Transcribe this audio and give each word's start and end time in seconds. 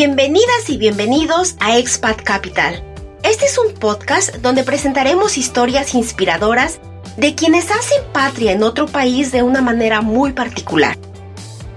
Bienvenidas 0.00 0.68
y 0.70 0.76
bienvenidos 0.78 1.56
a 1.58 1.76
Expat 1.76 2.22
Capital. 2.22 2.84
Este 3.24 3.46
es 3.46 3.58
un 3.58 3.74
podcast 3.74 4.32
donde 4.36 4.62
presentaremos 4.62 5.36
historias 5.36 5.92
inspiradoras 5.92 6.78
de 7.16 7.34
quienes 7.34 7.72
hacen 7.72 8.04
patria 8.12 8.52
en 8.52 8.62
otro 8.62 8.86
país 8.86 9.32
de 9.32 9.42
una 9.42 9.60
manera 9.60 10.00
muy 10.00 10.34
particular, 10.34 10.96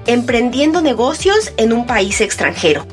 emprendiendo 0.05 0.81
negocios 0.81 1.51
en 1.57 1.73
un 1.73 1.87
país 1.87 2.21
extranjero. 2.21 2.85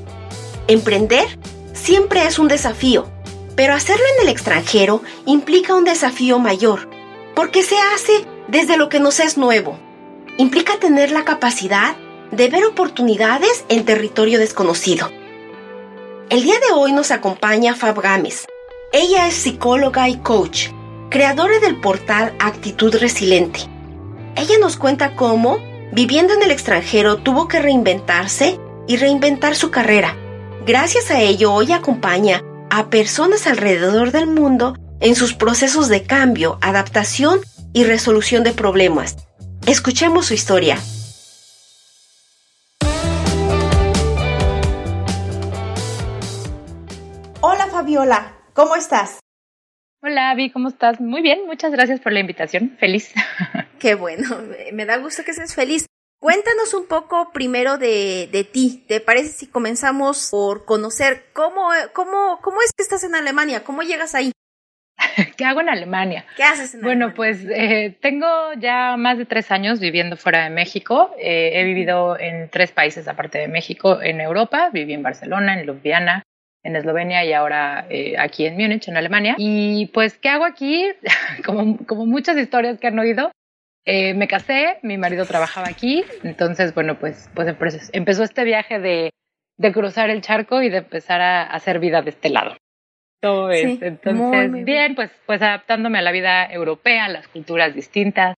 Emprender 0.66 1.26
siempre 1.74 2.24
es 2.24 2.38
un 2.38 2.48
desafío, 2.48 3.06
pero 3.54 3.74
hacerlo 3.74 4.04
en 4.16 4.22
el 4.26 4.32
extranjero 4.32 5.02
implica 5.26 5.74
un 5.74 5.84
desafío 5.84 6.38
mayor, 6.38 6.88
porque 7.34 7.62
se 7.62 7.76
hace 7.94 8.24
desde 8.48 8.78
lo 8.78 8.88
que 8.88 8.98
nos 8.98 9.20
es 9.20 9.36
nuevo. 9.36 9.78
Implica 10.38 10.78
tener 10.78 11.10
la 11.10 11.26
capacidad 11.26 11.96
de 12.30 12.48
ver 12.48 12.64
oportunidades 12.64 13.66
en 13.68 13.84
territorio 13.84 14.38
desconocido. 14.38 15.17
El 16.30 16.42
día 16.42 16.56
de 16.60 16.74
hoy 16.74 16.92
nos 16.92 17.10
acompaña 17.10 17.74
Fab 17.74 18.02
Gámez. 18.02 18.44
Ella 18.92 19.28
es 19.28 19.34
psicóloga 19.34 20.10
y 20.10 20.18
coach, 20.18 20.68
creadora 21.08 21.58
del 21.58 21.80
portal 21.80 22.34
Actitud 22.38 22.94
Resiliente. 22.96 23.60
Ella 24.36 24.58
nos 24.60 24.76
cuenta 24.76 25.16
cómo, 25.16 25.56
viviendo 25.90 26.34
en 26.34 26.42
el 26.42 26.50
extranjero, 26.50 27.16
tuvo 27.16 27.48
que 27.48 27.60
reinventarse 27.60 28.60
y 28.86 28.98
reinventar 28.98 29.56
su 29.56 29.70
carrera. 29.70 30.18
Gracias 30.66 31.10
a 31.10 31.18
ello, 31.22 31.54
hoy 31.54 31.72
acompaña 31.72 32.42
a 32.68 32.90
personas 32.90 33.46
alrededor 33.46 34.12
del 34.12 34.26
mundo 34.26 34.76
en 35.00 35.14
sus 35.14 35.32
procesos 35.32 35.88
de 35.88 36.02
cambio, 36.02 36.58
adaptación 36.60 37.40
y 37.72 37.84
resolución 37.84 38.44
de 38.44 38.52
problemas. 38.52 39.16
Escuchemos 39.64 40.26
su 40.26 40.34
historia. 40.34 40.78
Fabiola, 47.78 48.32
¿cómo 48.54 48.74
estás? 48.74 49.20
Hola, 50.02 50.30
Avi, 50.30 50.50
¿cómo 50.50 50.66
estás? 50.66 51.00
Muy 51.00 51.22
bien, 51.22 51.46
muchas 51.46 51.70
gracias 51.70 52.00
por 52.00 52.10
la 52.10 52.18
invitación. 52.18 52.76
Feliz. 52.80 53.14
Qué 53.78 53.94
bueno, 53.94 54.26
me 54.72 54.84
da 54.84 54.96
gusto 54.96 55.22
que 55.22 55.30
estés 55.30 55.54
feliz. 55.54 55.86
Cuéntanos 56.18 56.74
un 56.74 56.88
poco 56.88 57.30
primero 57.32 57.78
de, 57.78 58.28
de 58.32 58.42
ti. 58.42 58.84
¿Te 58.88 58.98
parece 58.98 59.28
si 59.28 59.46
comenzamos 59.46 60.26
por 60.32 60.64
conocer 60.64 61.26
cómo, 61.32 61.68
cómo, 61.92 62.40
cómo 62.42 62.60
es 62.62 62.72
que 62.76 62.82
estás 62.82 63.04
en 63.04 63.14
Alemania? 63.14 63.62
¿Cómo 63.62 63.82
llegas 63.82 64.16
ahí? 64.16 64.32
¿Qué 65.36 65.44
hago 65.44 65.60
en 65.60 65.68
Alemania? 65.68 66.26
¿Qué 66.36 66.42
haces 66.42 66.74
en 66.74 66.80
Alemania? 66.80 67.06
Bueno, 67.06 67.14
pues 67.14 67.46
eh, 67.48 67.96
tengo 68.02 68.26
ya 68.54 68.96
más 68.96 69.18
de 69.18 69.24
tres 69.24 69.52
años 69.52 69.78
viviendo 69.78 70.16
fuera 70.16 70.42
de 70.42 70.50
México. 70.50 71.12
Eh, 71.16 71.52
he 71.54 71.62
vivido 71.62 72.18
en 72.18 72.50
tres 72.50 72.72
países 72.72 73.06
aparte 73.06 73.38
de 73.38 73.46
México. 73.46 74.02
En 74.02 74.20
Europa, 74.20 74.70
viví 74.72 74.94
en 74.94 75.04
Barcelona, 75.04 75.60
en 75.60 75.64
Ljubljana, 75.64 76.24
en 76.68 76.76
Eslovenia 76.76 77.24
y 77.24 77.32
ahora 77.32 77.86
eh, 77.90 78.14
aquí 78.18 78.46
en 78.46 78.56
Múnich, 78.56 78.88
en 78.88 78.96
Alemania. 78.96 79.34
Y 79.38 79.86
pues, 79.86 80.18
¿qué 80.18 80.28
hago 80.28 80.44
aquí? 80.44 80.86
como, 81.44 81.78
como 81.86 82.06
muchas 82.06 82.36
historias 82.36 82.78
que 82.78 82.86
han 82.86 82.98
oído, 82.98 83.32
eh, 83.84 84.14
me 84.14 84.28
casé, 84.28 84.78
mi 84.82 84.98
marido 84.98 85.24
trabajaba 85.24 85.68
aquí, 85.68 86.04
entonces, 86.22 86.74
bueno, 86.74 86.98
pues, 86.98 87.30
pues 87.34 87.90
empezó 87.92 88.22
este 88.22 88.44
viaje 88.44 88.78
de, 88.78 89.10
de 89.56 89.72
cruzar 89.72 90.10
el 90.10 90.20
charco 90.20 90.62
y 90.62 90.68
de 90.68 90.78
empezar 90.78 91.22
a, 91.22 91.42
hacer 91.42 91.78
vida 91.78 92.02
de 92.02 92.10
este 92.10 92.28
lado. 92.28 92.56
Todo 93.20 93.50
es. 93.50 93.80
Entonces, 93.82 94.64
bien, 94.64 94.94
pues, 94.94 95.10
pues 95.26 95.42
adaptándome 95.42 95.98
a 95.98 96.02
la 96.02 96.12
vida 96.12 96.52
europea, 96.52 97.06
a 97.06 97.08
las 97.08 97.26
culturas 97.28 97.74
distintas. 97.74 98.34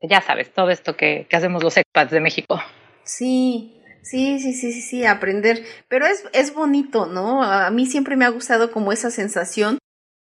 Ya 0.00 0.20
sabes, 0.20 0.52
todo 0.52 0.70
esto 0.70 0.96
que, 0.96 1.26
que 1.28 1.36
hacemos 1.36 1.62
los 1.62 1.76
expats 1.76 2.10
de 2.10 2.20
México. 2.20 2.60
Sí, 3.04 3.75
Sí, 4.06 4.38
sí, 4.38 4.52
sí, 4.54 4.72
sí, 4.72 4.82
sí, 4.82 5.04
aprender. 5.04 5.64
Pero 5.88 6.06
es, 6.06 6.24
es 6.32 6.54
bonito, 6.54 7.06
¿no? 7.06 7.42
A 7.42 7.68
mí 7.70 7.86
siempre 7.86 8.14
me 8.14 8.24
ha 8.24 8.28
gustado 8.28 8.70
como 8.70 8.92
esa 8.92 9.10
sensación 9.10 9.78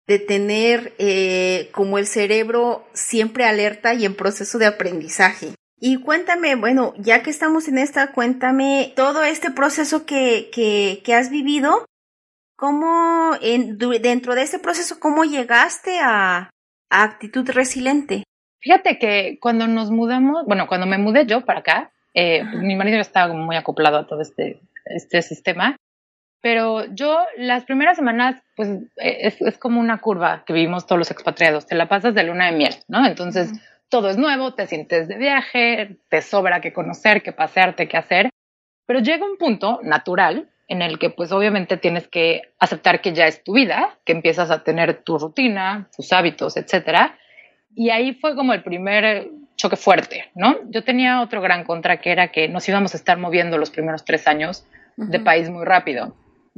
de 0.07 0.19
tener 0.19 0.95
eh, 0.99 1.69
como 1.73 1.99
el 1.99 2.07
cerebro 2.07 2.87
siempre 2.95 3.45
alerta 3.45 3.93
y 3.93 4.07
en 4.07 4.17
proceso 4.17 4.57
de 4.59 4.67
aprendizaje. 4.67 5.55
Y 5.79 6.01
cuéntame, 6.01 6.55
bueno, 6.55 6.95
ya 6.97 7.23
que 7.23 7.29
estamos 7.29 7.69
en 7.69 7.77
esta, 7.77 8.13
cuéntame 8.13 8.95
todo 8.97 9.23
este 9.23 9.51
proceso 9.51 10.07
que, 10.07 10.49
que, 10.51 11.03
que 11.05 11.15
has 11.15 11.29
vivido, 11.29 11.85
¿cómo 12.57 13.33
en, 13.43 13.77
dentro 13.77 14.35
de 14.35 14.43
ese 14.43 14.59
proceso, 14.59 14.99
cómo 14.99 15.25
llegaste 15.25 15.99
a, 16.01 16.49
a 16.89 17.03
actitud 17.03 17.51
resiliente? 17.51 18.25
Fíjate 18.61 18.99
que 18.99 19.37
cuando 19.43 19.67
nos 19.67 19.91
mudamos, 19.91 20.47
bueno, 20.47 20.67
cuando 20.69 20.87
me 20.87 20.97
mudé 20.97 21.27
yo 21.27 21.45
para 21.45 21.61
acá, 21.61 21.94
eh, 22.15 22.45
mi 22.45 22.77
marido 22.77 23.01
estaba 23.01 23.29
como 23.29 23.45
muy 23.45 23.57
acoplado 23.57 23.99
a 23.99 24.07
todo 24.07 24.21
este, 24.23 24.61
este 24.85 25.23
sistema. 25.23 25.77
Pero 26.41 26.85
yo 26.95 27.21
las 27.39 27.65
primeras 27.65 27.97
semanas, 27.97 28.43
pues 28.55 28.69
es, 28.97 29.41
es, 29.41 29.59
como 29.59 29.81
una 29.81 30.01
curva 30.01 30.45
que 30.47 30.53
vivimos 30.53 30.87
todos 30.87 30.99
los 30.99 31.11
expatriados. 31.11 31.67
Te 31.67 31.75
la 31.75 31.89
pasas 31.89 32.15
de 32.15 32.23
luna 32.23 32.47
de 32.47 32.57
miel, 32.57 32.75
¿no? 32.87 33.07
Entonces 33.07 33.51
todo 33.89 34.11
es 34.11 34.19
nuevo, 34.19 34.55
te 34.55 34.67
sientes 34.67 35.09
de 35.09 35.17
viaje, 35.17 35.97
te 36.09 36.21
sobra 36.21 36.61
que 36.61 36.73
conocer, 36.73 37.23
que 37.23 37.33
pasearte, 37.33 37.89
que 37.89 37.97
hacer. 37.97 38.31
Pero 38.87 39.01
llega 39.01 39.25
un 39.25 39.39
punto 39.39 39.81
natural 39.83 40.51
en 40.69 40.83
el 40.83 40.99
que 40.99 41.11
pues 41.11 41.33
obviamente 41.33 41.77
tienes 41.77 42.09
que 42.09 42.43
aceptar 42.59 43.01
que 43.01 43.13
ya 43.13 43.27
es 43.27 43.43
tu 43.43 43.55
vida, 43.55 43.99
que 44.05 44.13
empiezas 44.13 44.51
a 44.51 44.63
tener 44.65 45.03
tu 45.03 45.19
rutina, 45.19 45.89
tus 45.97 46.13
hábitos, 46.13 46.57
etcétera. 46.57 47.19
Y 47.75 47.91
ahí 47.91 48.15
fue 48.15 48.35
como 48.35 48.53
el 48.53 48.63
primer 48.63 49.31
choque 49.57 49.77
fuerte, 49.77 50.31
¿no? 50.35 50.57
Yo 50.71 50.85
tenía 50.85 51.21
otro 51.21 51.41
gran 51.41 51.65
contra 51.65 51.99
que 51.99 52.11
era 52.13 52.29
que 52.29 52.49
nos 52.49 52.69
íbamos 52.69 52.95
a 52.95 52.97
estar 52.97 53.19
moviendo 53.19 53.59
los 53.59 53.71
primeros 53.71 54.05
tres 54.05 54.27
años 54.27 54.67
de 54.97 55.21
país 55.21 55.51
muy 55.51 55.65
rápido. 55.65 56.15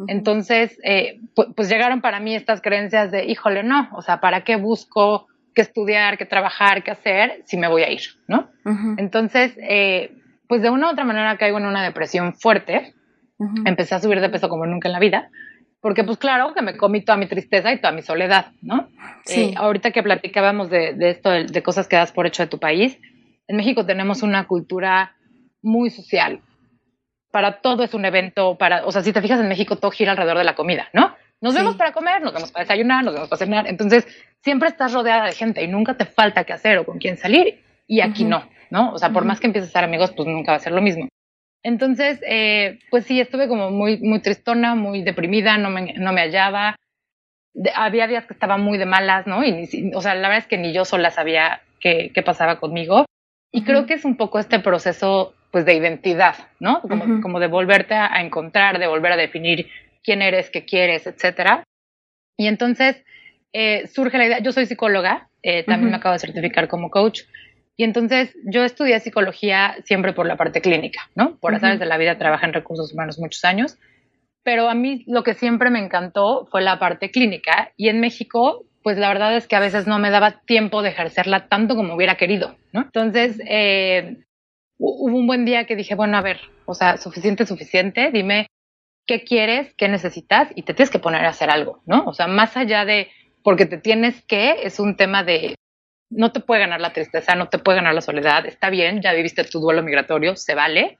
Entonces, 0.08 0.78
eh, 0.84 1.20
pues, 1.34 1.68
llegaron 1.70 2.02
para 2.02 2.20
mí 2.20 2.34
estas 2.34 2.60
creencias 2.60 3.10
de, 3.10 3.24
híjole, 3.24 3.62
no, 3.62 3.88
o 3.94 4.02
sea, 4.02 4.20
¿para 4.20 4.44
qué 4.44 4.56
busco 4.56 5.26
qué 5.54 5.62
estudiar, 5.62 6.18
qué 6.18 6.26
trabajar, 6.26 6.82
qué 6.82 6.90
hacer 6.90 7.42
si 7.46 7.56
me 7.56 7.66
voy 7.66 7.82
a 7.82 7.90
ir, 7.90 8.02
¿no? 8.28 8.50
Entonces, 8.98 9.56
eh, 9.58 10.12
pues 10.48 10.60
de 10.60 10.68
una 10.68 10.88
u 10.88 10.92
otra 10.92 11.04
manera 11.04 11.38
caigo 11.38 11.56
en 11.58 11.64
una 11.64 11.82
depresión 11.82 12.34
fuerte. 12.34 12.94
Empecé 13.64 13.94
a 13.94 14.00
subir 14.00 14.20
de 14.20 14.28
peso 14.28 14.48
como 14.48 14.66
nunca 14.66 14.88
en 14.88 14.92
la 14.92 14.98
vida 14.98 15.30
porque 15.80 16.04
pues 16.04 16.18
claro 16.18 16.54
que 16.54 16.62
me 16.62 16.76
comí 16.76 17.04
toda 17.04 17.18
mi 17.18 17.26
tristeza 17.26 17.72
y 17.72 17.80
toda 17.80 17.92
mi 17.92 18.02
soledad, 18.02 18.52
¿no? 18.62 18.88
Sí. 19.24 19.40
Eh, 19.40 19.54
ahorita 19.56 19.90
que 19.90 20.02
platicábamos 20.02 20.70
de, 20.70 20.94
de 20.94 21.10
esto, 21.10 21.30
de, 21.30 21.62
cosas 21.62 21.88
que 21.88 21.96
das 21.96 22.12
por 22.12 22.26
hecho 22.26 22.42
de 22.42 22.48
tu 22.48 22.58
país, 22.58 22.98
en 23.46 23.56
México 23.56 23.84
tenemos 23.86 24.22
una 24.22 24.46
cultura 24.46 25.16
muy 25.62 25.90
social. 25.90 26.40
Para 27.30 27.60
todo 27.60 27.84
es 27.84 27.94
un 27.94 28.04
evento, 28.04 28.56
para, 28.56 28.86
o 28.86 28.92
sea, 28.92 29.02
si 29.02 29.12
te 29.12 29.20
fijas 29.20 29.40
en 29.40 29.48
México 29.48 29.76
todo 29.76 29.90
gira 29.90 30.12
alrededor 30.12 30.38
de 30.38 30.44
la 30.44 30.54
comida, 30.54 30.88
¿no? 30.92 31.14
Nos 31.40 31.54
vemos 31.54 31.76
para 31.76 31.92
comer, 31.92 32.22
nos 32.22 32.32
vemos 32.32 32.50
para 32.50 32.64
desayunar, 32.64 33.04
nos 33.04 33.12
vemos 33.12 33.28
para 33.28 33.38
cenar, 33.38 33.66
entonces 33.68 34.06
siempre 34.42 34.68
estás 34.68 34.94
rodeada 34.94 35.26
de 35.26 35.32
gente 35.32 35.62
y 35.62 35.68
nunca 35.68 35.94
te 35.96 36.06
falta 36.06 36.44
qué 36.44 36.54
hacer 36.54 36.78
o 36.78 36.86
con 36.86 36.98
quién 36.98 37.18
salir 37.18 37.62
y 37.86 38.00
aquí 38.00 38.24
no, 38.24 38.48
¿no? 38.70 38.92
O 38.92 38.98
sea, 38.98 39.10
por 39.10 39.24
más 39.24 39.38
que 39.38 39.46
empieces 39.46 39.70
a 39.70 39.72
ser 39.74 39.84
amigos, 39.84 40.12
pues 40.16 40.26
nunca 40.26 40.52
va 40.52 40.56
a 40.56 40.60
ser 40.60 40.72
lo 40.72 40.80
mismo. 40.80 41.08
Entonces, 41.66 42.20
eh, 42.24 42.78
pues 42.90 43.06
sí, 43.06 43.20
estuve 43.20 43.48
como 43.48 43.72
muy, 43.72 43.98
muy 43.98 44.20
tristona, 44.20 44.76
muy 44.76 45.02
deprimida, 45.02 45.58
no 45.58 45.68
me, 45.68 45.94
no 45.94 46.12
me 46.12 46.20
hallaba. 46.20 46.76
había 47.74 48.06
días 48.06 48.24
que 48.24 48.34
estaba 48.34 48.56
muy 48.56 48.78
de 48.78 48.86
malas, 48.86 49.26
¿no? 49.26 49.44
Y 49.44 49.90
o 49.92 50.00
sea, 50.00 50.14
la 50.14 50.28
verdad 50.28 50.44
es 50.44 50.46
que 50.46 50.58
ni 50.58 50.72
yo 50.72 50.84
sola 50.84 51.10
sabía 51.10 51.62
qué, 51.80 52.12
qué 52.14 52.22
pasaba 52.22 52.60
conmigo. 52.60 53.04
Y 53.50 53.64
creo 53.64 53.84
que 53.86 53.94
es 53.94 54.04
un 54.04 54.16
poco 54.16 54.38
este 54.38 54.60
proceso, 54.60 55.34
pues, 55.50 55.64
de 55.64 55.74
identidad, 55.74 56.36
¿no? 56.60 56.82
Como, 56.82 57.20
como 57.20 57.40
de 57.40 57.48
volverte 57.48 57.94
a, 57.94 58.20
encontrar, 58.20 58.78
de 58.78 58.86
volver 58.86 59.10
a 59.10 59.16
definir 59.16 59.68
quién 60.04 60.22
eres, 60.22 60.50
qué 60.50 60.64
quieres, 60.64 61.08
etcétera. 61.08 61.64
Y 62.36 62.46
entonces 62.46 63.02
eh, 63.52 63.88
surge 63.88 64.18
la 64.18 64.26
idea, 64.26 64.38
yo 64.38 64.52
soy 64.52 64.66
psicóloga, 64.66 65.30
eh, 65.42 65.64
también 65.64 65.90
me 65.90 65.96
acabo 65.96 66.12
de 66.12 66.20
certificar 66.20 66.68
como 66.68 66.90
coach, 66.90 67.22
y 67.76 67.84
entonces 67.84 68.34
yo 68.44 68.64
estudié 68.64 68.98
psicología 69.00 69.76
siempre 69.84 70.12
por 70.12 70.26
la 70.26 70.36
parte 70.36 70.60
clínica, 70.60 71.10
¿no? 71.14 71.36
Por 71.36 71.54
uh 71.54 71.58
de 71.58 71.86
la 71.86 71.98
vida 71.98 72.18
trabajé 72.18 72.46
en 72.46 72.54
recursos 72.54 72.92
humanos 72.92 73.18
muchos 73.18 73.44
años, 73.44 73.78
pero 74.42 74.68
a 74.68 74.74
mí 74.74 75.04
lo 75.06 75.22
que 75.22 75.34
siempre 75.34 75.70
me 75.70 75.78
encantó 75.78 76.46
fue 76.50 76.62
la 76.62 76.78
parte 76.78 77.10
clínica 77.10 77.72
y 77.76 77.88
en 77.88 78.00
México, 78.00 78.64
pues 78.82 78.96
la 78.96 79.08
verdad 79.08 79.36
es 79.36 79.46
que 79.46 79.56
a 79.56 79.60
veces 79.60 79.86
no 79.86 79.98
me 79.98 80.10
daba 80.10 80.40
tiempo 80.46 80.82
de 80.82 80.90
ejercerla 80.90 81.48
tanto 81.48 81.76
como 81.76 81.94
hubiera 81.94 82.16
querido, 82.16 82.56
¿no? 82.72 82.82
Entonces, 82.82 83.40
eh, 83.46 84.18
hubo 84.78 85.16
un 85.16 85.26
buen 85.26 85.44
día 85.44 85.66
que 85.66 85.76
dije, 85.76 85.94
bueno, 85.94 86.16
a 86.16 86.22
ver, 86.22 86.38
o 86.64 86.74
sea, 86.74 86.96
suficiente, 86.96 87.44
suficiente, 87.44 88.10
dime 88.10 88.46
qué 89.06 89.22
quieres, 89.22 89.74
qué 89.74 89.88
necesitas 89.88 90.48
y 90.54 90.62
te 90.62 90.74
tienes 90.74 90.90
que 90.90 90.98
poner 90.98 91.24
a 91.24 91.30
hacer 91.30 91.50
algo, 91.50 91.82
¿no? 91.86 92.04
O 92.06 92.14
sea, 92.14 92.26
más 92.26 92.56
allá 92.56 92.84
de 92.84 93.08
porque 93.42 93.66
te 93.66 93.78
tienes 93.78 94.22
que, 94.22 94.62
es 94.64 94.80
un 94.80 94.96
tema 94.96 95.22
de 95.22 95.54
no 96.10 96.32
te 96.32 96.40
puede 96.40 96.60
ganar 96.60 96.80
la 96.80 96.92
tristeza, 96.92 97.34
no 97.34 97.48
te 97.48 97.58
puede 97.58 97.78
ganar 97.78 97.94
la 97.94 98.00
soledad, 98.00 98.46
está 98.46 98.70
bien, 98.70 99.00
ya 99.02 99.12
viviste 99.12 99.44
tu 99.44 99.60
duelo 99.60 99.82
migratorio, 99.82 100.36
se 100.36 100.54
vale, 100.54 100.98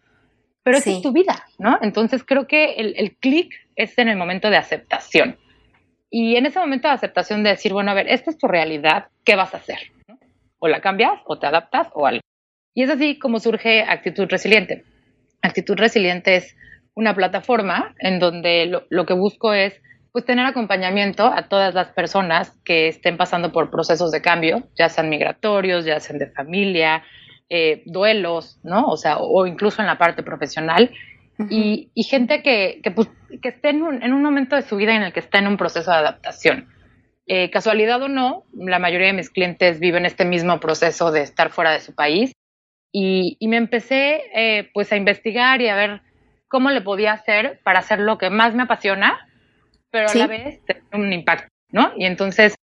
pero 0.62 0.78
es 0.78 1.00
tu 1.00 1.12
vida, 1.12 1.44
¿no? 1.58 1.78
Entonces 1.80 2.24
creo 2.24 2.48
que 2.48 2.74
el, 2.74 2.94
el 2.96 3.16
clic 3.16 3.54
es 3.76 3.96
en 3.98 4.08
el 4.08 4.16
momento 4.16 4.50
de 4.50 4.56
aceptación. 4.56 5.38
Y 6.10 6.34
en 6.34 6.46
ese 6.46 6.58
momento 6.58 6.88
de 6.88 6.94
aceptación 6.94 7.44
de 7.44 7.50
decir, 7.50 7.72
bueno, 7.72 7.92
a 7.92 7.94
ver, 7.94 8.08
esta 8.08 8.30
es 8.30 8.38
tu 8.38 8.48
realidad, 8.48 9.06
¿qué 9.24 9.36
vas 9.36 9.54
a 9.54 9.58
hacer? 9.58 9.78
O 10.58 10.66
la 10.66 10.80
cambias, 10.80 11.20
o 11.26 11.38
te 11.38 11.46
adaptas, 11.46 11.88
o 11.94 12.06
algo. 12.06 12.20
Y 12.74 12.82
es 12.82 12.90
así 12.90 13.16
como 13.18 13.38
surge 13.38 13.82
actitud 13.82 14.26
resiliente. 14.28 14.82
Actitud 15.40 15.76
resiliente 15.76 16.34
es 16.34 16.56
una 16.94 17.14
plataforma 17.14 17.94
en 18.00 18.18
donde 18.18 18.66
lo, 18.66 18.86
lo 18.90 19.06
que 19.06 19.14
busco 19.14 19.52
es 19.52 19.80
pues 20.16 20.24
tener 20.24 20.46
acompañamiento 20.46 21.26
a 21.26 21.46
todas 21.46 21.74
las 21.74 21.88
personas 21.88 22.58
que 22.64 22.88
estén 22.88 23.18
pasando 23.18 23.52
por 23.52 23.70
procesos 23.70 24.10
de 24.12 24.22
cambio, 24.22 24.62
ya 24.74 24.88
sean 24.88 25.10
migratorios, 25.10 25.84
ya 25.84 26.00
sean 26.00 26.18
de 26.18 26.30
familia, 26.30 27.02
eh, 27.50 27.82
duelos, 27.84 28.58
¿no? 28.62 28.86
O 28.86 28.96
sea, 28.96 29.18
o 29.18 29.46
incluso 29.46 29.82
en 29.82 29.86
la 29.86 29.98
parte 29.98 30.22
profesional. 30.22 30.90
y, 31.50 31.90
gente 32.04 32.42
que, 32.42 32.80
que, 32.82 32.90
pues, 32.92 33.10
que 33.42 33.50
esté 33.50 33.68
en 33.68 33.82
un, 33.82 34.02
en 34.02 34.14
un, 34.14 34.22
momento 34.22 34.56
de 34.56 34.62
su 34.62 34.76
vida 34.76 34.96
en 34.96 35.02
el 35.02 35.12
que 35.12 35.20
está 35.20 35.38
en 35.38 35.48
un 35.48 35.58
proceso 35.58 35.90
de 35.90 35.98
adaptación. 35.98 36.66
Eh, 37.26 37.50
casualidad 37.50 38.00
o 38.00 38.08
no, 38.08 38.44
la 38.54 38.78
mayoría 38.78 39.08
de 39.08 39.12
mis 39.12 39.28
clientes 39.28 39.80
viven 39.80 40.06
este 40.06 40.24
mismo 40.24 40.60
proceso 40.60 41.12
de 41.12 41.20
estar 41.20 41.50
fuera 41.50 41.72
de 41.72 41.80
su 41.80 41.94
país. 41.94 42.32
Y, 42.90 43.36
y 43.38 43.48
me 43.48 43.58
empecé 43.58 44.22
eh, 44.34 44.70
pues 44.72 44.90
a 44.92 44.96
investigar 44.96 45.60
y 45.60 45.68
a 45.68 45.76
ver 45.76 46.00
cómo 46.48 46.70
le 46.70 46.80
podía 46.80 47.12
hacer 47.12 47.60
para 47.64 47.80
hacer 47.80 47.98
lo 47.98 48.16
que 48.16 48.30
más 48.30 48.54
me 48.54 48.62
apasiona, 48.62 49.26
pero 49.90 50.08
a 50.08 50.14
la 50.14 50.26
vez 50.26 50.60
un 50.92 51.12
impacto, 51.12 51.48
¿no? 51.70 51.92
Y 51.96 52.06
entonces 52.06 52.54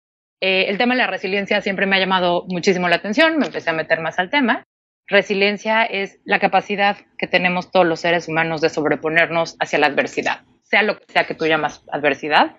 eh, 0.42 0.66
el 0.70 0.78
tema 0.78 0.94
de 0.94 1.00
la 1.00 1.08
resiliencia 1.08 1.62
siempre 1.62 1.86
me 1.86 1.96
ha 1.96 2.00
llamado 2.00 2.46
muchísimo 2.50 2.90
la 2.90 2.98
atención, 2.98 3.38
me 3.38 3.46
empecé 3.46 3.70
a 3.70 3.74
meter 3.74 4.02
más 4.02 4.20
al 4.20 4.30
tema. 4.30 4.64
Resiliencia 5.08 5.84
es 5.84 6.20
la 6.26 6.40
capacidad 6.40 6.98
que 7.18 7.28
tenemos 7.28 7.72
todos 7.72 7.86
los 7.86 8.00
seres 8.00 8.28
humanos 8.28 8.62
de 8.62 8.70
sobreponernos 8.70 9.56
hacia 9.60 9.80
la 9.80 9.88
adversidad, 9.88 10.42
sea 10.64 10.84
lo 10.84 10.98
que 10.98 11.06
sea 11.12 11.26
que 11.26 11.34
tú 11.34 11.46
llamas 11.46 11.84
adversidad. 11.92 12.56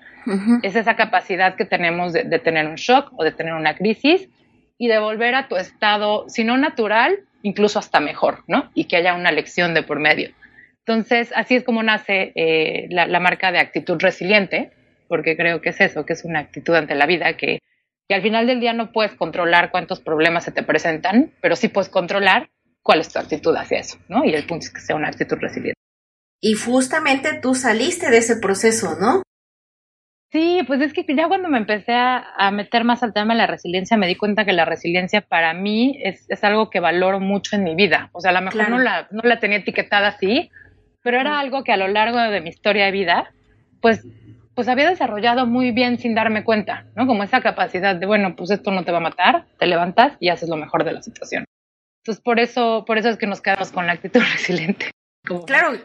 Es 0.62 0.74
esa 0.74 0.96
capacidad 0.96 1.54
que 1.54 1.66
tenemos 1.66 2.14
de, 2.14 2.24
de 2.24 2.38
tener 2.38 2.66
un 2.66 2.76
shock 2.76 3.12
o 3.16 3.24
de 3.24 3.32
tener 3.32 3.52
una 3.52 3.76
crisis 3.76 4.30
y 4.78 4.88
de 4.88 4.98
volver 4.98 5.34
a 5.34 5.48
tu 5.48 5.56
estado, 5.56 6.24
si 6.28 6.44
no 6.44 6.56
natural, 6.56 7.18
incluso 7.42 7.78
hasta 7.78 8.00
mejor, 8.00 8.42
¿no? 8.46 8.70
Y 8.74 8.84
que 8.84 8.96
haya 8.96 9.14
una 9.14 9.30
lección 9.30 9.74
de 9.74 9.82
por 9.82 10.00
medio. 10.00 10.30
Entonces, 10.86 11.32
así 11.34 11.54
es 11.56 11.64
como 11.64 11.82
nace 11.82 12.32
eh, 12.34 12.88
la, 12.90 13.20
marca 13.20 13.50
de 13.50 13.58
actitud 13.58 13.98
resiliente, 13.98 14.70
porque 15.08 15.34
creo 15.34 15.62
que 15.62 15.70
es 15.70 15.80
eso, 15.80 16.04
que 16.04 16.12
es 16.12 16.24
una 16.24 16.40
actitud 16.40 16.74
ante 16.74 16.94
la 16.94 17.06
vida 17.06 17.36
que, 17.36 17.60
al 18.10 18.20
final 18.20 18.46
del 18.46 18.60
día 18.60 18.74
no 18.74 18.92
puedes 18.92 19.14
controlar 19.14 19.70
cuántos 19.70 20.00
problemas 20.00 20.44
se 20.44 20.52
te 20.52 20.62
presentan, 20.62 21.32
pero 21.40 21.56
sí 21.56 21.68
puedes 21.68 21.88
controlar 21.88 22.50
cuál 22.82 23.00
es 23.00 23.10
tu 23.10 23.18
actitud 23.18 23.56
hacia 23.56 23.78
eso, 23.78 23.98
¿no? 24.08 24.26
Y 24.26 24.34
el 24.34 24.46
punto 24.46 24.66
es 24.66 24.72
que 24.72 24.80
sea 24.80 24.94
una 24.94 25.08
actitud 25.08 25.38
resiliente. 25.40 25.80
Y 26.38 26.52
justamente 26.52 27.40
tú 27.40 27.54
saliste 27.54 28.10
de 28.10 28.18
ese 28.18 28.36
proceso, 28.36 28.94
¿no? 29.00 29.22
Sí, 30.30 30.62
pues 30.66 30.82
es 30.82 30.92
que 30.92 31.06
ya 31.16 31.28
cuando 31.28 31.48
me 31.48 31.56
empecé 31.58 31.94
a, 31.94 32.50
meter 32.52 32.84
más 32.84 33.02
al 33.02 33.14
tema 33.14 33.32
de 33.32 33.38
la 33.38 33.46
resiliencia, 33.46 33.96
me 33.96 34.06
di 34.06 34.16
cuenta 34.16 34.44
que 34.44 34.52
la 34.52 34.66
resiliencia 34.66 35.22
para 35.22 35.54
mí 35.54 35.98
es, 36.02 36.26
algo 36.44 36.68
que 36.68 36.80
valoro 36.80 37.20
mucho 37.20 37.56
en 37.56 37.64
mi 37.64 37.74
vida. 37.74 38.10
O 38.12 38.20
sea, 38.20 38.32
a 38.32 38.34
lo 38.34 38.42
mejor 38.42 38.68
no, 38.68 38.78
la, 38.78 39.08
no 39.12 39.22
la 39.22 39.40
tenía 39.40 39.58
etiquetada 39.58 40.08
así, 40.08 40.50
pero 41.04 41.20
era 41.20 41.38
algo 41.38 41.62
que 41.62 41.72
a 41.72 41.76
lo 41.76 41.86
largo 41.86 42.18
de 42.18 42.40
mi 42.40 42.48
historia 42.48 42.86
de 42.86 42.90
vida, 42.90 43.30
pues, 43.82 44.04
pues 44.54 44.68
había 44.68 44.88
desarrollado 44.88 45.46
muy 45.46 45.70
bien 45.70 45.98
sin 45.98 46.14
darme 46.14 46.44
cuenta, 46.44 46.86
¿no? 46.96 47.06
Como 47.06 47.22
esa 47.22 47.42
capacidad 47.42 47.94
de, 47.94 48.06
bueno, 48.06 48.34
pues 48.34 48.50
esto 48.50 48.70
no 48.70 48.84
te 48.84 48.90
va 48.90 48.98
a 48.98 49.02
matar, 49.02 49.44
te 49.58 49.66
levantas 49.66 50.16
y 50.18 50.30
haces 50.30 50.48
lo 50.48 50.56
mejor 50.56 50.82
de 50.82 50.92
la 50.92 51.02
situación. 51.02 51.44
Entonces, 52.02 52.24
por 52.24 52.40
eso, 52.40 52.84
por 52.86 52.96
eso 52.96 53.10
es 53.10 53.18
que 53.18 53.26
nos 53.26 53.42
quedamos 53.42 53.70
con 53.70 53.86
la 53.86 53.92
actitud 53.92 54.20
resiliente. 54.32 54.92
Claro, 55.46 55.78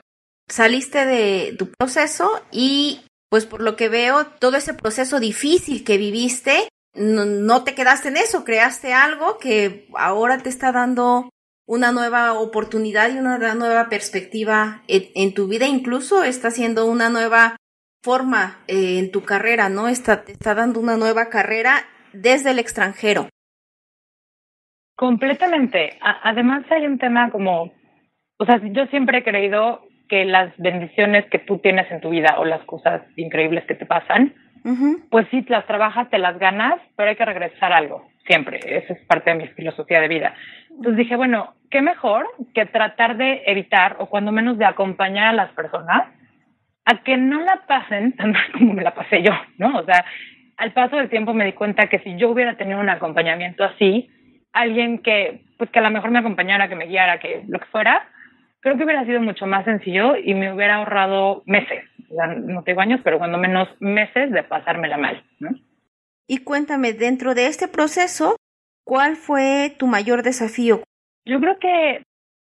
saliste 0.47 1.05
de 1.05 1.53
tu 1.57 1.69
proceso 1.69 2.41
y, 2.49 3.01
pues 3.29 3.45
por 3.45 3.61
lo 3.61 3.75
que 3.75 3.89
veo, 3.89 4.25
todo 4.25 4.55
ese 4.55 4.73
proceso 4.73 5.19
difícil 5.19 5.83
que 5.83 5.97
viviste, 5.97 6.69
no, 6.93 7.25
no 7.25 7.65
te 7.65 7.75
quedaste 7.75 8.07
en 8.07 8.17
eso, 8.17 8.45
creaste 8.45 8.93
algo 8.93 9.37
que 9.37 9.89
ahora 9.95 10.37
te 10.37 10.47
está 10.47 10.71
dando 10.71 11.29
una 11.69 11.91
nueva 11.91 12.33
oportunidad 12.33 13.13
y 13.13 13.19
una 13.19 13.53
nueva 13.53 13.89
perspectiva 13.89 14.81
en, 14.87 15.35
tu 15.35 15.47
vida, 15.47 15.67
incluso 15.67 16.23
está 16.23 16.47
haciendo 16.47 16.87
una 16.87 17.09
nueva 17.09 17.57
forma 18.01 18.57
eh, 18.67 18.97
en 18.97 19.11
tu 19.11 19.23
carrera, 19.23 19.69
¿no? 19.69 19.87
Está, 19.87 20.23
te 20.23 20.31
está 20.31 20.55
dando 20.55 20.79
una 20.79 20.97
nueva 20.97 21.29
carrera 21.29 21.85
desde 22.11 22.51
el 22.51 22.59
extranjero. 22.59 23.29
Completamente. 24.95 25.99
además 26.01 26.65
hay 26.71 26.87
un 26.87 26.97
tema 26.97 27.29
como, 27.29 27.71
o 28.39 28.45
sea, 28.47 28.59
yo 28.63 28.87
siempre 28.87 29.19
he 29.19 29.23
creído 29.23 29.81
que 30.09 30.25
las 30.25 30.51
bendiciones 30.57 31.29
que 31.29 31.37
tú 31.37 31.59
tienes 31.59 31.89
en 31.91 32.01
tu 32.01 32.09
vida 32.09 32.39
o 32.39 32.45
las 32.45 32.63
cosas 32.65 33.03
increíbles 33.15 33.63
que 33.67 33.75
te 33.75 33.85
pasan, 33.85 34.33
pues 35.09 35.27
sí, 35.31 35.45
las 35.47 35.65
trabajas, 35.65 36.09
te 36.09 36.17
las 36.17 36.37
ganas, 36.37 36.81
pero 36.95 37.09
hay 37.09 37.15
que 37.15 37.25
regresar 37.25 37.71
algo, 37.71 38.07
siempre. 38.25 38.59
Esa 38.65 38.93
es 38.93 39.05
parte 39.05 39.29
de 39.29 39.37
mi 39.37 39.47
filosofía 39.49 40.01
de 40.01 40.07
vida. 40.07 40.33
Entonces 40.79 40.99
dije, 40.99 41.17
bueno, 41.17 41.55
qué 41.69 41.81
mejor 41.81 42.25
que 42.53 42.65
tratar 42.65 43.17
de 43.17 43.43
evitar 43.47 43.97
o 43.99 44.05
cuando 44.05 44.31
menos 44.31 44.57
de 44.57 44.63
acompañar 44.63 45.27
a 45.27 45.33
las 45.33 45.51
personas 45.51 46.07
a 46.85 47.03
que 47.03 47.17
no 47.17 47.41
la 47.41 47.65
pasen 47.67 48.15
tan 48.15 48.31
mal 48.31 48.49
como 48.53 48.73
me 48.73 48.83
la 48.83 48.95
pasé 48.95 49.21
yo, 49.21 49.33
¿no? 49.57 49.77
O 49.77 49.83
sea, 49.83 50.05
al 50.55 50.71
paso 50.71 50.95
del 50.95 51.09
tiempo 51.09 51.33
me 51.33 51.43
di 51.43 51.51
cuenta 51.51 51.87
que 51.87 51.99
si 51.99 52.15
yo 52.15 52.29
hubiera 52.29 52.55
tenido 52.55 52.79
un 52.79 52.89
acompañamiento 52.89 53.65
así, 53.65 54.09
alguien 54.53 54.99
que, 54.99 55.41
pues 55.57 55.69
que 55.69 55.79
a 55.79 55.81
lo 55.81 55.91
mejor 55.91 56.11
me 56.11 56.19
acompañara, 56.19 56.69
que 56.69 56.77
me 56.77 56.87
guiara, 56.87 57.19
que 57.19 57.43
lo 57.49 57.59
que 57.59 57.65
fuera, 57.65 58.07
creo 58.61 58.77
que 58.77 58.85
hubiera 58.85 59.03
sido 59.03 59.19
mucho 59.19 59.47
más 59.47 59.65
sencillo 59.65 60.15
y 60.15 60.33
me 60.33 60.53
hubiera 60.53 60.75
ahorrado 60.75 61.43
meses, 61.45 61.83
no 62.37 62.63
tengo 62.63 62.79
años, 62.79 63.01
pero 63.03 63.17
cuando 63.17 63.37
menos 63.37 63.67
meses 63.81 64.31
de 64.31 64.43
pasármela 64.43 64.97
mal, 64.97 65.21
¿no? 65.39 65.49
Y 66.25 66.37
cuéntame, 66.37 66.93
dentro 66.93 67.35
de 67.35 67.47
este 67.47 67.67
proceso, 67.67 68.37
¿cuál 68.89 69.17
fue 69.17 69.75
tu 69.77 69.85
mayor 69.85 70.23
desafío? 70.23 70.81
Yo 71.23 71.39
creo 71.39 71.59
que 71.59 72.01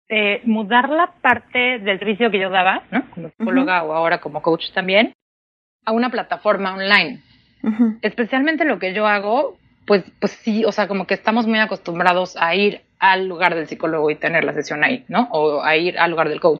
eh, 0.10 0.42
mudar 0.46 0.90
la 0.90 1.12
parte 1.22 1.78
del 1.78 2.00
servicio 2.00 2.32
que 2.32 2.40
yo 2.40 2.50
daba, 2.50 2.82
¿no? 2.90 3.08
Como 3.12 3.30
psicóloga 3.30 3.84
o 3.84 3.94
ahora 3.94 4.20
como 4.20 4.42
coach 4.42 4.72
también, 4.74 5.14
a 5.86 5.92
una 5.92 6.10
plataforma 6.10 6.74
online. 6.74 7.22
Especialmente 8.02 8.66
lo 8.66 8.80
que 8.80 8.96
yo 8.96 9.06
hago, 9.06 9.60
pues, 9.86 10.04
pues 10.20 10.32
sí, 10.32 10.66
o 10.66 10.72
sea, 10.72 10.88
como 10.88 11.06
que 11.06 11.14
estamos 11.14 11.46
muy 11.46 11.60
acostumbrados 11.60 12.36
a 12.36 12.56
ir 12.56 12.82
al 12.98 13.28
lugar 13.28 13.54
del 13.54 13.68
psicólogo 13.68 14.10
y 14.10 14.16
tener 14.16 14.44
la 14.44 14.54
sesión 14.54 14.84
ahí, 14.84 15.06
¿no? 15.10 15.28
O 15.32 15.62
a 15.62 15.78
ir 15.78 16.00
al 16.00 16.10
lugar 16.10 16.30
del 16.30 16.40
coach. 16.40 16.58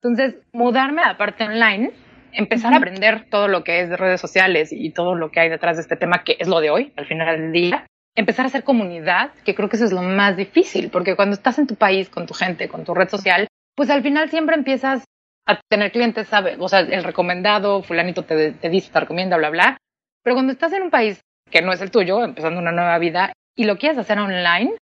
Entonces, 0.00 0.36
mudarme 0.52 1.02
a 1.02 1.08
la 1.08 1.18
parte 1.18 1.42
online, 1.42 1.90
empezar 2.32 2.72
a 2.72 2.76
aprender 2.76 3.26
todo 3.28 3.48
lo 3.48 3.64
que 3.64 3.80
es 3.80 3.90
de 3.90 3.96
redes 3.96 4.20
sociales 4.20 4.70
y 4.72 4.90
todo 4.90 5.16
lo 5.16 5.32
que 5.32 5.40
hay 5.40 5.48
detrás 5.48 5.76
de 5.76 5.82
este 5.82 5.96
tema, 5.96 6.22
que 6.22 6.36
es 6.38 6.46
lo 6.46 6.60
de 6.60 6.70
hoy, 6.70 6.92
al 6.96 7.06
final 7.06 7.36
del 7.38 7.52
día, 7.52 7.86
empezar 8.16 8.44
a 8.44 8.48
hacer 8.48 8.64
comunidad, 8.64 9.32
que 9.44 9.54
creo 9.54 9.68
que 9.68 9.76
eso 9.76 9.84
es 9.84 9.92
lo 9.92 10.02
más 10.02 10.36
difícil, 10.36 10.90
porque 10.90 11.16
cuando 11.16 11.34
estás 11.34 11.58
en 11.58 11.66
tu 11.66 11.76
país, 11.76 12.08
con 12.08 12.26
tu 12.26 12.34
gente, 12.34 12.68
con 12.68 12.84
tu 12.84 12.94
red 12.94 13.08
social, 13.08 13.46
pues 13.76 13.90
al 13.90 14.02
final 14.02 14.30
siempre 14.30 14.56
empiezas 14.56 15.04
a 15.46 15.60
tener 15.68 15.92
clientes, 15.92 16.28
¿sabes? 16.28 16.56
O 16.60 16.68
sea, 16.68 16.80
el 16.80 17.04
recomendado, 17.04 17.82
fulanito 17.82 18.24
te, 18.24 18.52
te 18.52 18.68
dice, 18.68 18.92
te 18.92 19.00
recomienda, 19.00 19.36
bla, 19.36 19.50
bla. 19.50 19.78
Pero 20.22 20.36
cuando 20.36 20.52
estás 20.52 20.72
en 20.72 20.82
un 20.82 20.90
país 20.90 21.20
que 21.50 21.62
no 21.62 21.72
es 21.72 21.80
el 21.80 21.90
tuyo, 21.90 22.22
empezando 22.22 22.60
una 22.60 22.72
nueva 22.72 22.98
vida, 22.98 23.32
y 23.56 23.64
lo 23.64 23.78
quieres 23.78 23.98
hacer 23.98 24.18
online, 24.18 24.76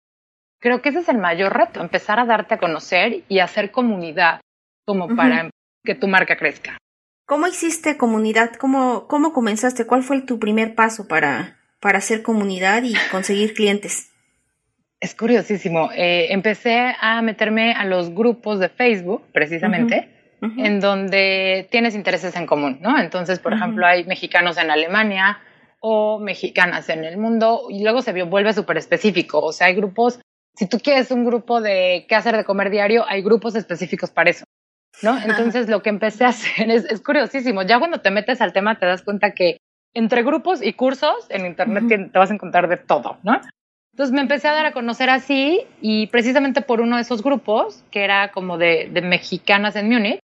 Creo 0.64 0.80
que 0.80 0.88
ese 0.88 1.00
es 1.00 1.10
el 1.10 1.18
mayor 1.18 1.54
reto, 1.54 1.82
empezar 1.82 2.18
a 2.18 2.24
darte 2.24 2.54
a 2.54 2.58
conocer 2.58 3.24
y 3.28 3.40
hacer 3.40 3.70
comunidad 3.70 4.40
como 4.86 5.14
para 5.14 5.50
que 5.84 5.94
tu 5.94 6.08
marca 6.08 6.38
crezca. 6.38 6.78
¿Cómo 7.26 7.46
hiciste 7.46 7.98
comunidad? 7.98 8.54
¿Cómo, 8.54 9.06
cómo 9.06 9.34
comenzaste? 9.34 9.86
¿Cuál 9.86 10.02
fue 10.02 10.22
tu 10.22 10.38
primer 10.38 10.74
paso 10.74 11.06
para, 11.06 11.58
para 11.84 11.98
hacer 11.98 12.22
comunidad 12.22 12.82
y 12.82 12.94
conseguir 13.10 13.52
clientes? 13.52 14.10
Es 15.00 15.14
curiosísimo. 15.14 15.90
Eh, 15.94 16.28
empecé 16.30 16.94
a 16.98 17.20
meterme 17.20 17.74
a 17.74 17.84
los 17.84 18.14
grupos 18.14 18.58
de 18.58 18.70
Facebook, 18.70 19.22
precisamente, 19.34 20.08
en 20.40 20.80
donde 20.80 21.68
tienes 21.70 21.94
intereses 21.94 22.36
en 22.36 22.46
común, 22.46 22.78
¿no? 22.80 22.98
Entonces, 22.98 23.38
por 23.38 23.52
ejemplo, 23.52 23.86
hay 23.86 24.04
mexicanos 24.04 24.56
en 24.56 24.70
Alemania 24.70 25.40
o 25.80 26.18
mexicanas 26.18 26.88
en 26.88 27.04
el 27.04 27.18
mundo 27.18 27.66
y 27.68 27.82
luego 27.82 28.00
se 28.00 28.22
vuelve 28.22 28.54
súper 28.54 28.78
específico. 28.78 29.40
O 29.40 29.52
sea, 29.52 29.66
hay 29.66 29.74
grupos 29.74 30.20
si 30.56 30.66
tú 30.66 30.78
quieres 30.78 31.10
un 31.10 31.26
grupo 31.26 31.60
de 31.60 32.06
qué 32.08 32.14
hacer 32.14 32.34
de 32.34 32.44
comer 32.44 32.70
diario, 32.70 33.04
hay 33.06 33.20
grupos 33.22 33.56
específicos 33.56 34.10
para 34.10 34.30
eso, 34.30 34.44
¿no? 35.02 35.18
Entonces 35.18 35.68
lo 35.68 35.82
que 35.82 35.90
empecé 35.90 36.24
a 36.24 36.28
hacer 36.28 36.70
es, 36.70 37.02
curiosísimo. 37.02 37.62
Ya 37.62 37.78
cuando 37.78 38.00
te 38.00 38.10
metes 38.10 38.40
al 38.40 38.54
tema 38.54 38.78
te 38.78 38.86
das 38.86 39.02
cuenta 39.02 39.32
que 39.32 39.58
entre 39.94 40.22
grupos 40.22 40.62
y 40.62 40.72
cursos 40.74 41.26
en 41.30 41.46
Internet 41.46 42.10
te 42.12 42.18
vas 42.18 42.30
a 42.30 42.34
encontrar 42.34 42.68
de 42.68 42.76
todo, 42.76 43.16
¿no? 43.22 43.40
Entonces 43.92 44.12
me 44.12 44.20
empecé 44.20 44.48
a 44.48 44.54
dar 44.54 44.66
a 44.66 44.72
conocer 44.72 45.08
así 45.08 45.60
y 45.80 46.08
precisamente 46.08 46.62
por 46.62 46.80
uno 46.80 46.96
de 46.96 47.02
esos 47.02 47.22
grupos, 47.22 47.84
que 47.92 48.02
era 48.02 48.32
como 48.32 48.58
de, 48.58 48.90
mexicanas 49.04 49.76
en 49.76 49.88
Múnich, 49.88 50.18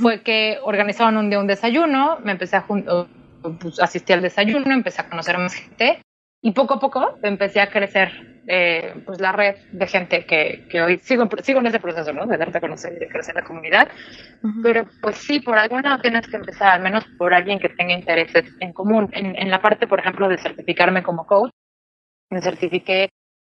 fue 0.00 0.22
que 0.22 0.58
organizaban 0.62 1.16
un 1.16 1.28
día 1.28 1.40
un 1.40 1.48
desayuno, 1.48 2.18
me 2.22 2.32
empecé 2.32 2.56
a 2.56 2.64
pues, 2.64 3.80
asistí 3.80 4.12
al 4.12 4.22
desayuno, 4.22 4.72
empecé 4.72 5.02
a 5.02 5.08
conocer 5.08 5.34
a 5.34 5.40
más 5.40 5.54
gente 5.54 6.00
y 6.44 6.52
poco 6.52 6.74
a 6.74 6.78
poco 6.78 7.18
empecé 7.22 7.58
a 7.62 7.70
crecer 7.70 8.42
eh, 8.46 9.02
pues 9.06 9.18
la 9.18 9.32
red 9.32 9.56
de 9.72 9.86
gente 9.86 10.26
que, 10.26 10.66
que, 10.68 10.82
hoy 10.82 10.98
sigo, 10.98 11.26
sigo 11.42 11.60
en 11.60 11.66
ese 11.68 11.80
proceso, 11.80 12.12
¿no? 12.12 12.26
De 12.26 12.36
darte 12.36 12.58
a 12.58 12.60
conocer 12.60 12.92
y 12.92 12.98
de 12.98 13.08
crecer 13.08 13.34
la 13.34 13.44
comunidad. 13.44 13.88
Pero 14.62 14.86
pues 15.00 15.16
sí, 15.16 15.40
por 15.40 15.56
alguna 15.56 15.98
tienes 16.02 16.28
que 16.28 16.36
empezar, 16.36 16.72
al 16.72 16.82
menos 16.82 17.02
por 17.16 17.32
alguien 17.32 17.58
que 17.58 17.70
tenga 17.70 17.94
intereses 17.94 18.44
en 18.60 18.74
común. 18.74 19.08
En, 19.12 19.34
en 19.34 19.50
la 19.50 19.62
parte, 19.62 19.86
por 19.86 20.00
ejemplo, 20.00 20.28
de 20.28 20.36
certificarme 20.36 21.02
como 21.02 21.26
coach, 21.26 21.50
me 22.28 22.42
certifiqué 22.42 23.08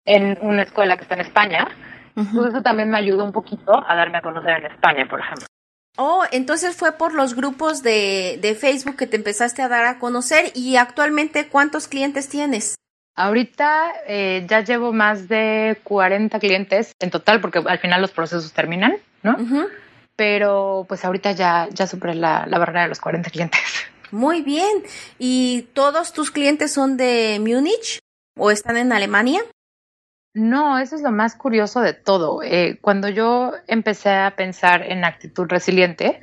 en 0.05 0.39
una 0.41 0.63
escuela 0.63 0.97
que 0.97 1.03
está 1.03 1.17
en 1.17 1.23
España. 1.23 1.67
Pues 2.15 2.51
eso 2.51 2.63
también 2.63 2.89
me 2.89 2.99
ayudó 2.99 3.25
un 3.25 3.33
poquito 3.33 3.73
a 3.85 3.97
darme 3.97 4.19
a 4.19 4.23
conocer 4.23 4.59
en 4.59 4.67
España, 4.67 5.09
por 5.11 5.19
ejemplo. 5.19 5.47
Oh, 5.97 6.25
entonces 6.31 6.77
fue 6.77 6.93
por 6.93 7.15
los 7.15 7.35
grupos 7.35 7.83
de, 7.83 8.39
de 8.41 8.55
Facebook 8.55 8.97
que 8.97 9.07
te 9.07 9.17
empezaste 9.17 9.63
a 9.63 9.69
dar 9.69 9.87
a 9.87 9.99
conocer 9.99 10.53
y 10.55 10.77
actualmente 10.77 11.49
¿cuántos 11.49 11.89
clientes 11.89 12.29
tienes? 12.29 12.77
Ahorita 13.15 13.95
eh, 14.07 14.45
ya 14.47 14.61
llevo 14.61 14.93
más 14.93 15.27
de 15.27 15.79
40 15.85 16.39
clientes 16.39 16.93
en 17.01 17.11
total 17.11 17.41
porque 17.41 17.63
al 17.67 17.79
final 17.79 18.03
los 18.03 18.11
procesos 18.11 18.53
terminan, 18.53 18.99
¿no? 19.23 19.37
Pero 20.17 20.85
pues 20.87 21.03
ahorita 21.03 21.33
ya, 21.33 21.67
ya 21.73 21.87
superé 21.87 22.15
la, 22.15 22.45
la 22.47 22.59
barrera 22.59 22.83
de 22.83 22.89
los 22.89 23.01
40 23.01 23.31
clientes. 23.31 23.61
Muy 24.11 24.43
bien. 24.43 24.83
¿Y 25.19 25.63
todos 25.73 26.13
tus 26.13 26.31
clientes 26.31 26.73
son 26.73 26.99
de 26.99 27.39
Múnich 27.41 28.01
o 28.39 28.51
están 28.51 28.77
en 28.77 28.93
Alemania? 28.93 29.43
No, 30.37 30.79
eso 30.79 30.97
es 30.97 31.03
lo 31.03 31.13
más 31.13 31.35
curioso 31.35 31.81
de 31.81 31.95
todo. 31.95 32.43
Eh, 32.43 32.77
cuando 32.83 33.09
yo 33.09 33.53
empecé 33.69 34.11
a 34.11 34.37
pensar 34.37 34.83
en 34.83 35.03
actitud 35.03 35.47
resiliente, 35.49 36.21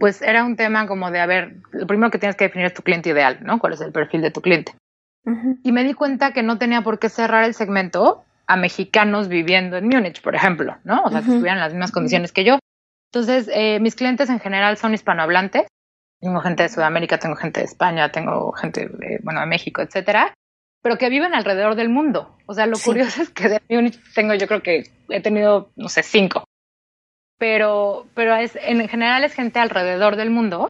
pues 0.00 0.22
era 0.22 0.44
un 0.44 0.56
tema 0.56 0.86
como 0.86 1.10
de, 1.10 1.20
a 1.20 1.26
ver, 1.26 1.56
lo 1.70 1.86
primero 1.86 2.10
que 2.10 2.18
tienes 2.18 2.36
que 2.36 2.44
definir 2.44 2.68
es 2.68 2.72
tu 2.72 2.82
cliente 2.82 3.10
ideal, 3.10 3.40
¿no? 3.42 3.58
¿Cuál 3.58 3.74
es 3.74 3.82
el 3.82 3.92
perfil 3.92 4.22
de 4.22 4.30
tu 4.30 4.40
cliente? 4.40 4.72
Y 5.62 5.72
me 5.72 5.84
di 5.84 5.92
cuenta 5.92 6.32
que 6.32 6.42
no 6.42 6.56
tenía 6.56 6.80
por 6.80 6.98
qué 6.98 7.10
cerrar 7.10 7.44
el 7.44 7.52
segmento 7.52 8.24
a 8.46 8.56
mexicanos 8.56 9.28
viviendo 9.28 9.76
en 9.76 9.88
Múnich, 9.88 10.22
por 10.22 10.34
ejemplo, 10.34 10.78
¿no? 10.84 11.02
O 11.02 11.10
sea, 11.10 11.20
que 11.20 11.28
estuvieran 11.28 11.58
en 11.58 11.64
las 11.64 11.72
mismas 11.74 11.92
condiciones 11.92 12.32
que 12.32 12.44
yo. 12.44 12.58
Entonces, 13.12 13.50
eh, 13.52 13.78
mis 13.78 13.94
clientes 13.94 14.30
en 14.30 14.40
general 14.40 14.78
son 14.78 14.94
hispanohablantes. 14.94 15.66
Tengo 16.18 16.40
gente 16.40 16.62
de 16.62 16.70
Sudamérica, 16.70 17.18
tengo 17.18 17.36
gente 17.36 17.60
de 17.60 17.66
España, 17.66 18.10
tengo 18.10 18.52
gente, 18.52 18.88
de, 18.88 19.20
bueno, 19.22 19.40
de 19.40 19.46
México, 19.46 19.82
etcétera, 19.82 20.32
pero 20.84 20.98
que 20.98 21.08
viven 21.08 21.34
alrededor 21.34 21.76
del 21.76 21.88
mundo. 21.88 22.36
O 22.44 22.52
sea, 22.52 22.66
lo 22.66 22.76
curioso 22.78 23.22
es 23.22 23.30
que 23.30 23.48
de 23.48 23.62
Múnich 23.70 23.98
tengo, 24.14 24.34
yo 24.34 24.46
creo 24.46 24.62
que 24.62 24.84
he 25.08 25.22
tenido, 25.22 25.72
no 25.76 25.88
sé, 25.88 26.02
cinco. 26.02 26.44
Pero, 27.38 28.06
pero 28.14 28.36
es, 28.36 28.56
en 28.56 28.86
general 28.86 29.24
es 29.24 29.32
gente 29.32 29.58
alrededor 29.58 30.16
del 30.16 30.28
mundo 30.28 30.68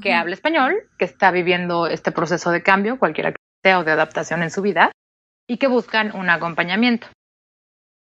que 0.00 0.14
habla 0.14 0.34
español, 0.34 0.88
que 0.98 1.04
está 1.04 1.32
viviendo 1.32 1.88
este 1.88 2.12
proceso 2.12 2.52
de 2.52 2.62
cambio, 2.62 3.00
cualquiera 3.00 3.32
que 3.32 3.74
o 3.74 3.84
de 3.84 3.90
adaptación 3.90 4.44
en 4.44 4.50
su 4.50 4.62
vida 4.62 4.92
y 5.48 5.58
que 5.58 5.66
buscan 5.66 6.14
un 6.14 6.30
acompañamiento. 6.30 7.08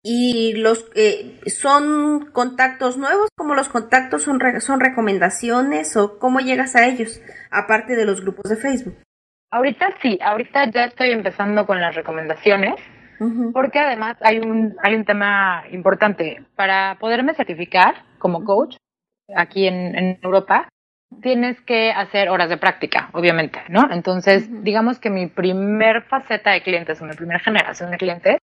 ¿Y 0.03 0.55
los 0.55 0.87
eh, 0.95 1.41
son 1.47 2.31
contactos 2.33 2.97
nuevos? 2.97 3.29
¿Cómo 3.37 3.55
los 3.55 3.69
contactos 3.69 4.23
son, 4.23 4.41
son 4.61 4.81
recomendaciones 4.81 5.95
o 5.97 6.19
cómo 6.19 6.41
llegas 6.41 6.75
a 6.75 6.87
ellos, 6.87 7.21
aparte 7.51 7.97
de 7.97 8.07
los 8.07 8.23
grupos 8.23 8.51
de 8.51 8.57
Facebook? 8.57 8.97
Ahorita 9.55 9.87
sí, 10.03 10.19
ahorita 10.21 10.69
ya 10.73 10.87
estoy 10.87 11.13
empezando 11.13 11.65
con 11.65 11.81
las 11.81 11.95
recomendaciones, 11.95 12.75
porque 13.53 13.79
además 13.79 14.17
hay 14.21 14.41
un, 14.41 14.75
hay 14.83 14.97
un 14.97 15.05
tema 15.05 15.63
importante. 15.71 16.43
Para 16.57 16.97
poderme 16.99 17.35
certificar 17.35 17.95
como 18.19 18.43
coach 18.43 18.75
aquí 19.37 19.69
en, 19.69 19.97
en 19.97 20.19
Europa, 20.23 20.69
tienes 21.23 21.61
que 21.61 21.93
hacer 21.93 22.31
horas 22.31 22.49
de 22.49 22.57
práctica, 22.57 23.11
obviamente, 23.13 23.61
¿no? 23.69 23.89
Entonces, 23.93 24.51
digamos 24.65 24.99
que 24.99 25.11
mi 25.11 25.29
primer 25.29 26.03
faceta 26.03 26.51
de 26.51 26.63
clientes 26.63 27.01
o 27.01 27.05
mi 27.05 27.15
primera 27.15 27.39
generación 27.39 27.93
de 27.93 27.99
clientes 27.99 28.39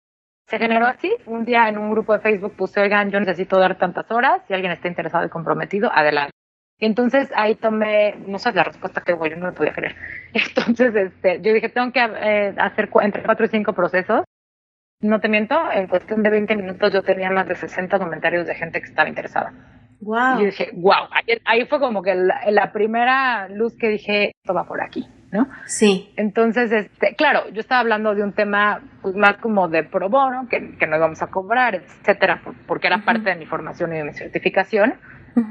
se 0.45 0.59
generó 0.59 0.87
así. 0.87 1.09
Un 1.25 1.45
día 1.45 1.69
en 1.69 1.77
un 1.77 1.89
grupo 1.89 2.11
de 2.11 2.19
Facebook 2.19 2.57
puse, 2.57 2.81
oigan, 2.81 3.11
yo 3.11 3.19
necesito 3.21 3.57
dar 3.57 3.77
tantas 3.77 4.11
horas, 4.11 4.41
si 4.45 4.53
alguien 4.53 4.73
está 4.73 4.89
interesado 4.89 5.25
y 5.25 5.29
comprometido, 5.29 5.89
adelante. 5.89 6.33
Y 6.79 6.85
entonces 6.85 7.31
ahí 7.35 7.55
tomé, 7.55 8.15
no 8.27 8.37
sé 8.37 8.51
la 8.53 8.63
respuesta 8.63 9.01
que 9.01 9.13
voy, 9.13 9.31
yo 9.31 9.37
no 9.37 9.47
lo 9.47 9.53
podía 9.53 9.73
creer. 9.73 9.95
Entonces, 10.33 10.95
este, 10.95 11.41
yo 11.41 11.53
dije, 11.53 11.69
tengo 11.69 11.91
que 11.91 11.99
eh, 11.99 12.53
hacer 12.57 12.89
entre 13.01 13.23
cuatro 13.23 13.45
y 13.45 13.49
cinco 13.49 13.73
procesos. 13.73 14.23
No 15.01 15.19
te 15.19 15.29
miento, 15.29 15.55
en 15.71 15.87
cuestión 15.87 16.23
de 16.23 16.29
20 16.29 16.55
minutos 16.55 16.93
yo 16.93 17.03
tenía 17.03 17.29
más 17.29 17.47
de 17.47 17.55
60 17.55 17.99
comentarios 17.99 18.47
de 18.47 18.55
gente 18.55 18.79
que 18.79 18.87
estaba 18.87 19.09
interesada. 19.09 19.53
Wow. 20.01 20.37
Y 20.37 20.39
yo 20.39 20.45
dije, 20.45 20.69
wow, 20.73 21.07
ahí, 21.45 21.65
fue 21.65 21.79
como 21.79 22.03
que 22.03 22.15
la, 22.15 22.71
primera 22.71 23.47
luz 23.49 23.75
que 23.77 23.89
dije, 23.89 24.31
esto 24.35 24.53
va 24.53 24.67
por 24.67 24.81
aquí, 24.81 25.07
¿no? 25.31 25.47
Sí. 25.65 26.13
Entonces, 26.15 26.71
este, 26.71 27.15
claro, 27.15 27.49
yo 27.49 27.59
estaba 27.59 27.81
hablando 27.81 28.13
de 28.13 28.23
un 28.23 28.33
tema 28.33 28.81
pues, 29.01 29.15
más 29.15 29.37
como 29.37 29.67
de 29.67 29.83
pro 29.83 30.09
bono, 30.09 30.47
que, 30.49 30.77
que 30.77 30.87
no 30.87 30.97
íbamos 30.97 31.21
a 31.23 31.27
cobrar, 31.27 31.75
etcétera, 31.75 32.41
porque 32.67 32.87
era 32.87 33.03
parte 33.03 33.29
de 33.29 33.35
mi 33.35 33.45
formación 33.47 33.93
y 33.93 33.97
de 33.97 34.03
mi 34.03 34.13
certificación. 34.13 34.95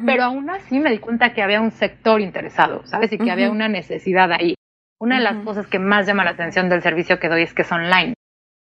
Pero 0.05 0.25
aún 0.25 0.51
así 0.51 0.81
me 0.81 0.91
di 0.91 0.99
cuenta 0.99 1.33
que 1.33 1.43
había 1.43 1.61
un 1.61 1.71
sector 1.71 2.21
interesado, 2.21 2.85
¿sabes? 2.87 3.13
Y 3.13 3.19
que 3.19 3.31
había 3.31 3.51
una 3.51 3.69
necesidad 3.69 4.33
ahí. 4.33 4.55
Una 4.99 5.19
de 5.19 5.25
las 5.25 5.37
cosas 5.45 5.67
que 5.67 5.79
más 5.79 6.07
llama 6.07 6.25
la 6.25 6.31
atención 6.31 6.69
del 6.69 6.83
servicio 6.83 7.21
que 7.21 7.29
doy 7.29 7.43
es 7.43 7.55
que 7.55 7.63
es 7.63 7.71
online. 7.71 8.15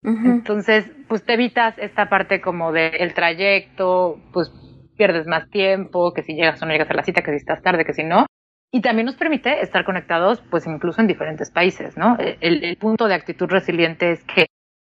Entonces, 0.04 0.92
pues 1.08 1.24
te 1.24 1.34
evitas 1.34 1.78
esta 1.78 2.10
parte 2.10 2.42
como 2.42 2.72
del 2.72 3.14
trayecto, 3.14 4.20
pues 4.34 4.52
pierdes 4.98 5.28
más 5.28 5.50
tiempo, 5.50 6.14
que 6.14 6.24
si 6.24 6.34
llegas 6.34 6.62
o 6.62 6.66
no 6.66 6.72
llegas 6.72 6.90
a 6.90 6.94
la 6.94 7.04
cita, 7.04 7.22
que 7.22 7.32
si 7.32 7.38
estás 7.38 7.62
tarde, 7.62 7.86
que 7.86 7.94
si 7.94 8.04
no. 8.04 8.26
Y 8.72 8.82
también 8.82 9.06
nos 9.06 9.16
permite 9.16 9.62
estar 9.62 9.86
conectados, 9.86 10.42
pues 10.50 10.66
incluso 10.66 11.00
en 11.00 11.08
diferentes 11.08 11.52
países, 11.52 11.96
¿no? 11.96 12.18
El, 12.20 12.76
punto 12.78 13.08
de 13.08 13.14
actitud 13.14 13.48
resiliente 13.48 14.12
es 14.12 14.24
que 14.24 14.48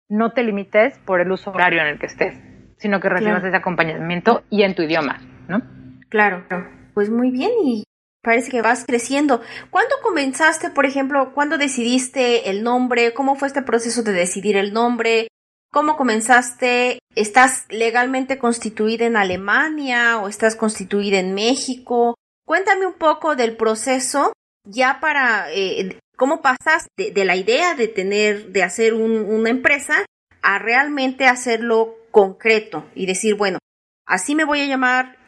no 0.09 0.33
te 0.33 0.43
limites 0.43 0.99
por 0.99 1.21
el 1.21 1.33
uso 1.33 1.51
horario 1.51 1.81
en 1.81 1.89
el 1.89 1.99
que 1.99 2.07
estés, 2.07 2.39
sino 2.77 3.01
que 3.01 3.09
recibas 3.09 3.43
ese 3.43 3.57
acompañamiento 3.57 4.43
y 4.51 4.63
en 4.63 4.75
tu 4.75 4.83
idioma, 4.83 5.19
¿no? 5.49 5.80
Claro, 6.11 6.45
pues 6.93 7.09
muy 7.09 7.31
bien 7.31 7.53
y 7.65 7.85
parece 8.23 8.51
que 8.51 8.63
vas 8.63 8.85
creciendo. 8.85 9.41
¿Cuándo 9.71 9.95
comenzaste, 10.03 10.71
por 10.71 10.85
ejemplo, 10.85 11.33
cuándo 11.33 11.57
decidiste 11.57 12.51
el 12.51 12.63
nombre? 12.63 13.15
¿Cómo 13.15 13.37
fue 13.37 13.49
este 13.49 13.63
proceso 13.63 14.03
de 14.03 14.13
decidir 14.13 14.57
el 14.57 14.73
nombre? 14.73 15.29
¿Cómo 15.73 15.97
comenzaste? 15.97 16.99
¿Estás 17.15 17.65
legalmente 17.71 18.39
constituida 18.39 19.07
en 19.07 19.17
Alemania 19.17 20.19
o 20.19 20.29
estás 20.29 20.57
constituida 20.57 21.21
en 21.21 21.33
México? 21.33 22.17
Cuéntame 22.45 22.87
un 22.87 22.95
poco 22.95 23.37
del 23.37 23.57
proceso 23.57 24.33
ya 24.65 24.99
para 25.01 25.47
eh, 25.53 25.97
cómo 26.17 26.43
pasas 26.43 26.89
de, 26.97 27.25
la 27.25 27.37
idea 27.37 27.77
de 27.77 27.87
tener, 27.87 28.49
de 28.49 28.65
hacer 28.65 28.95
una 28.95 29.49
empresa 29.49 30.05
a 30.43 30.59
realmente 30.59 31.27
hacerlo 31.27 31.95
concreto 32.11 32.85
y 32.97 33.07
decir, 33.07 33.37
bueno, 33.37 33.59
así 34.07 34.35
me 34.35 34.45
voy 34.45 34.61
a 34.61 34.67
llamar, 34.67 35.20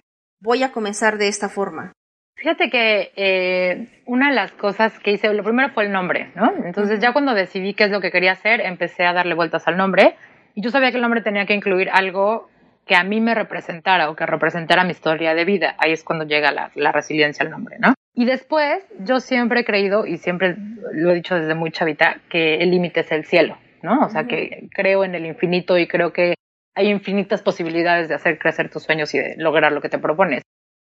voy 0.42 0.62
a 0.62 0.72
comenzar 0.72 1.18
de 1.18 1.28
esta 1.28 1.48
forma. 1.48 1.92
Fíjate 2.34 2.70
que 2.70 3.12
eh, 3.14 4.02
una 4.04 4.30
de 4.30 4.34
las 4.34 4.50
cosas 4.52 4.98
que 4.98 5.12
hice, 5.12 5.32
lo 5.32 5.44
primero 5.44 5.68
fue 5.70 5.84
el 5.84 5.92
nombre, 5.92 6.32
¿no? 6.34 6.52
Entonces 6.64 6.98
ya 7.00 7.12
cuando 7.12 7.34
decidí 7.34 7.74
qué 7.74 7.84
es 7.84 7.90
lo 7.90 8.00
que 8.00 8.10
quería 8.10 8.32
hacer, 8.32 8.60
empecé 8.60 9.04
a 9.04 9.12
darle 9.12 9.34
vueltas 9.34 9.68
al 9.68 9.76
nombre 9.76 10.16
y 10.54 10.62
yo 10.62 10.70
sabía 10.70 10.90
que 10.90 10.96
el 10.96 11.02
nombre 11.02 11.22
tenía 11.22 11.46
que 11.46 11.54
incluir 11.54 11.88
algo 11.92 12.50
que 12.84 12.96
a 12.96 13.04
mí 13.04 13.20
me 13.20 13.34
representara 13.34 14.10
o 14.10 14.16
que 14.16 14.26
representara 14.26 14.82
mi 14.82 14.90
historia 14.90 15.34
de 15.34 15.44
vida. 15.44 15.76
Ahí 15.78 15.92
es 15.92 16.02
cuando 16.02 16.24
llega 16.24 16.50
la, 16.50 16.92
resiliencia 16.92 17.44
al 17.44 17.50
nombre, 17.52 17.76
¿no? 17.78 17.94
Y 18.12 18.24
después, 18.24 18.84
yo 18.98 19.20
siempre 19.20 19.60
he 19.60 19.64
creído, 19.64 20.04
y 20.04 20.18
siempre 20.18 20.56
lo 20.92 21.12
he 21.12 21.14
dicho 21.14 21.36
desde 21.36 21.54
muy 21.54 21.70
chavita, 21.70 22.16
que 22.28 22.56
el 22.56 22.72
límite 22.72 23.00
es 23.00 23.12
el 23.12 23.24
cielo, 23.24 23.56
¿no? 23.82 24.04
O 24.04 24.08
sea, 24.08 24.24
que 24.24 24.68
creo 24.74 25.04
en 25.04 25.14
el 25.14 25.26
infinito 25.26 25.78
y 25.78 25.86
creo 25.86 26.12
que 26.12 26.34
hay 26.74 26.88
infinitas 26.88 27.42
posibilidades 27.42 28.08
de 28.08 28.14
hacer 28.14 28.38
crecer 28.38 28.70
tus 28.70 28.84
sueños 28.84 29.14
y 29.14 29.18
de 29.18 29.36
lograr 29.36 29.72
lo 29.72 29.80
que 29.80 29.88
te 29.88 29.98
propones. 29.98 30.42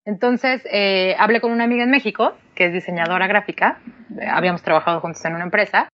Entonces, 0.06 0.62
eh, 0.72 1.16
hablé 1.20 1.42
con 1.42 1.52
una 1.52 1.64
amiga 1.64 1.84
en 1.84 1.92
México, 1.92 2.34
que 2.56 2.66
es 2.66 2.74
diseñadora 2.74 3.28
gráfica, 3.28 3.82
habíamos 4.32 4.64
trabajado 4.64 5.00
juntos 5.00 5.24
en 5.26 5.36
una 5.36 5.44
empresa, 5.44 5.90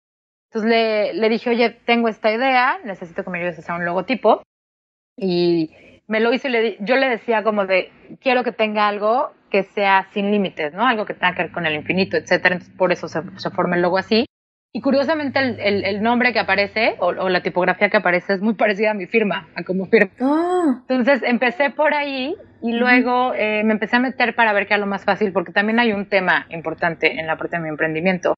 entonces 0.55 0.71
le, 0.71 1.15
le 1.15 1.29
dije, 1.29 1.51
oye, 1.51 1.71
tengo 1.71 2.07
esta 2.07 2.33
idea, 2.33 2.79
necesito 2.85 3.25
que 3.25 3.31
me 3.31 3.39
ayudes 3.39 3.59
a 3.59 3.63
hacer 3.63 3.75
un 3.75 3.85
logotipo. 3.85 4.45
Y 5.17 6.01
me 6.07 6.21
lo 6.21 6.33
hizo 6.33 6.47
y 6.47 6.53
le, 6.53 6.77
yo 6.79 6.95
le 6.95 7.09
decía 7.09 7.43
como 7.43 7.67
de, 7.67 7.91
quiero 8.21 8.45
que 8.45 8.53
tenga 8.53 8.87
algo 8.87 9.33
que 9.51 9.65
sea 9.65 10.07
sin 10.13 10.31
límites, 10.31 10.73
¿no? 10.73 10.87
Algo 10.87 11.07
que 11.07 11.15
tenga 11.15 11.35
que 11.35 11.43
ver 11.43 11.53
con 11.53 11.67
el 11.67 11.75
infinito, 11.75 12.17
etcétera. 12.17 12.55
Entonces 12.55 12.77
por 12.77 12.93
eso 12.93 13.09
se, 13.09 13.21
se 13.37 13.51
forma 13.51 13.75
el 13.75 13.83
logo 13.83 13.99
así. 13.99 14.27
Y 14.77 14.81
curiosamente 14.81 15.39
el, 15.39 15.85
el, 15.85 16.03
nombre 16.03 16.33
que 16.33 16.41
aparece 16.41 16.97
o, 16.99 17.13
la 17.13 17.43
tipografía 17.43 17.89
que 17.91 17.97
aparece 17.97 18.35
es 18.35 18.41
muy 18.41 18.55
parecida 18.55 18.91
a 18.91 18.95
mi 18.95 19.07
firma, 19.07 19.49
a 19.55 19.63
como 19.63 19.87
firma. 19.87 20.11
Ah. 20.21 20.81
Entonces 20.81 21.23
empecé 21.23 21.71
por 21.71 21.95
ahí 21.95 22.35
y 22.61 22.73
luego 22.73 23.33
eh, 23.35 23.63
me 23.65 23.73
empecé 23.73 23.97
a 23.97 24.01
meter 24.01 24.35
para 24.35 24.53
ver 24.53 24.67
qué 24.67 24.75
era 24.75 24.81
lo 24.81 24.87
más 24.87 25.05
fácil, 25.05 25.33
porque 25.33 25.53
también 25.53 25.79
hay 25.79 25.93
un 25.93 26.07
tema 26.07 26.47
importante 26.51 27.21
en 27.21 27.29
la 27.29 27.37
parte 27.37 27.57
de 27.57 27.63
mi 27.63 27.69
emprendimiento 27.69 28.35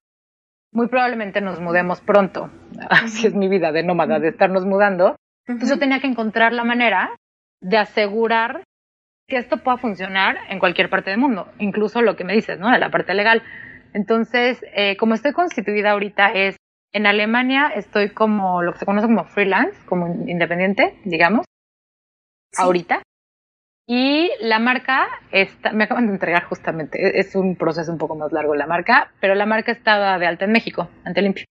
muy 0.77 0.89
probablemente 0.89 1.41
nos 1.41 1.59
mudemos 1.59 2.01
pronto. 2.03 2.51
Así 2.91 3.27
es 3.27 3.35
mi 3.35 3.49
vida 3.49 3.73
de 3.73 3.83
nómada, 3.83 4.21
de 4.21 4.29
estarnos 4.29 4.67
mudando. 4.67 5.17
Entonces 5.47 5.71
yo 5.71 5.79
tenía 5.79 6.01
que 6.01 6.07
encontrar 6.07 6.53
la 6.53 6.65
manera 6.65 7.17
de 7.63 7.79
asegurar 7.79 8.63
que 9.27 9.39
esto 9.39 9.57
pueda 9.57 9.79
funcionar 9.79 10.37
en 10.51 10.59
cualquier 10.59 10.91
parte 10.91 11.11
del 11.11 11.19
mundo, 11.19 11.49
incluso 11.59 12.03
lo 12.03 12.15
que 12.15 12.25
me 12.25 12.35
dices, 12.35 12.61
¿no? 12.61 12.71
De 12.71 12.79
la 12.79 12.91
parte 12.91 13.15
legal. 13.15 13.43
Entonces, 13.97 14.63
eh, 14.75 14.99
como 14.99 15.15
estoy 15.15 15.33
constituida 15.33 15.93
ahorita 15.93 16.31
es, 16.33 16.57
en 16.93 17.07
Alemania 17.07 17.73
estoy 17.75 18.11
como 18.11 18.63
lo 18.63 18.75
que 18.75 18.81
se 18.81 18.85
conoce 18.85 19.07
como 19.07 19.25
freelance, 19.25 19.75
como 19.87 20.07
independiente, 20.29 21.01
digamos, 21.07 21.47
ahorita. 22.59 23.01
Y 23.89 24.31
la 24.41 24.59
marca 24.59 25.07
está, 25.33 25.73
me 25.73 25.85
acaban 25.85 26.09
de 26.09 26.13
entregar 26.13 26.45
justamente, 26.45 26.99
e-, 27.01 27.21
es 27.21 27.35
un 27.35 27.57
proceso 27.57 27.91
un 27.91 27.97
poco 27.97 28.17
más 28.17 28.33
largo 28.33 28.55
la 28.55 28.67
marca, 28.67 29.13
pero 29.19 29.35
la 29.35 29.47
marca 29.47 29.73
estaba 29.73 30.19
de 30.19 30.27
alta 30.27 30.45
en 30.45 30.53
México, 30.53 30.91
ante 31.03 31.23
limpio. 31.23 31.47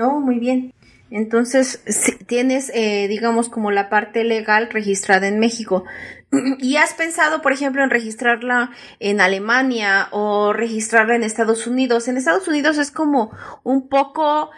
Oh, 0.00 0.18
muy 0.18 0.40
bien. 0.40 0.72
Entonces, 1.10 1.82
tienes, 2.26 2.70
eh, 2.74 3.08
digamos, 3.08 3.48
como 3.48 3.70
la 3.70 3.88
parte 3.88 4.24
legal 4.24 4.68
registrada 4.70 5.26
en 5.26 5.38
México. 5.38 5.84
¿Y 6.58 6.76
has 6.76 6.94
pensado, 6.94 7.40
por 7.40 7.52
ejemplo, 7.52 7.82
en 7.82 7.90
registrarla 7.90 8.70
en 9.00 9.20
Alemania 9.20 10.08
o 10.10 10.52
registrarla 10.52 11.16
en 11.16 11.22
Estados 11.22 11.66
Unidos? 11.66 12.08
En 12.08 12.16
Estados 12.16 12.46
Unidos 12.48 12.78
es 12.78 12.90
como 12.90 13.30
un 13.64 13.88
poco, 13.88 14.50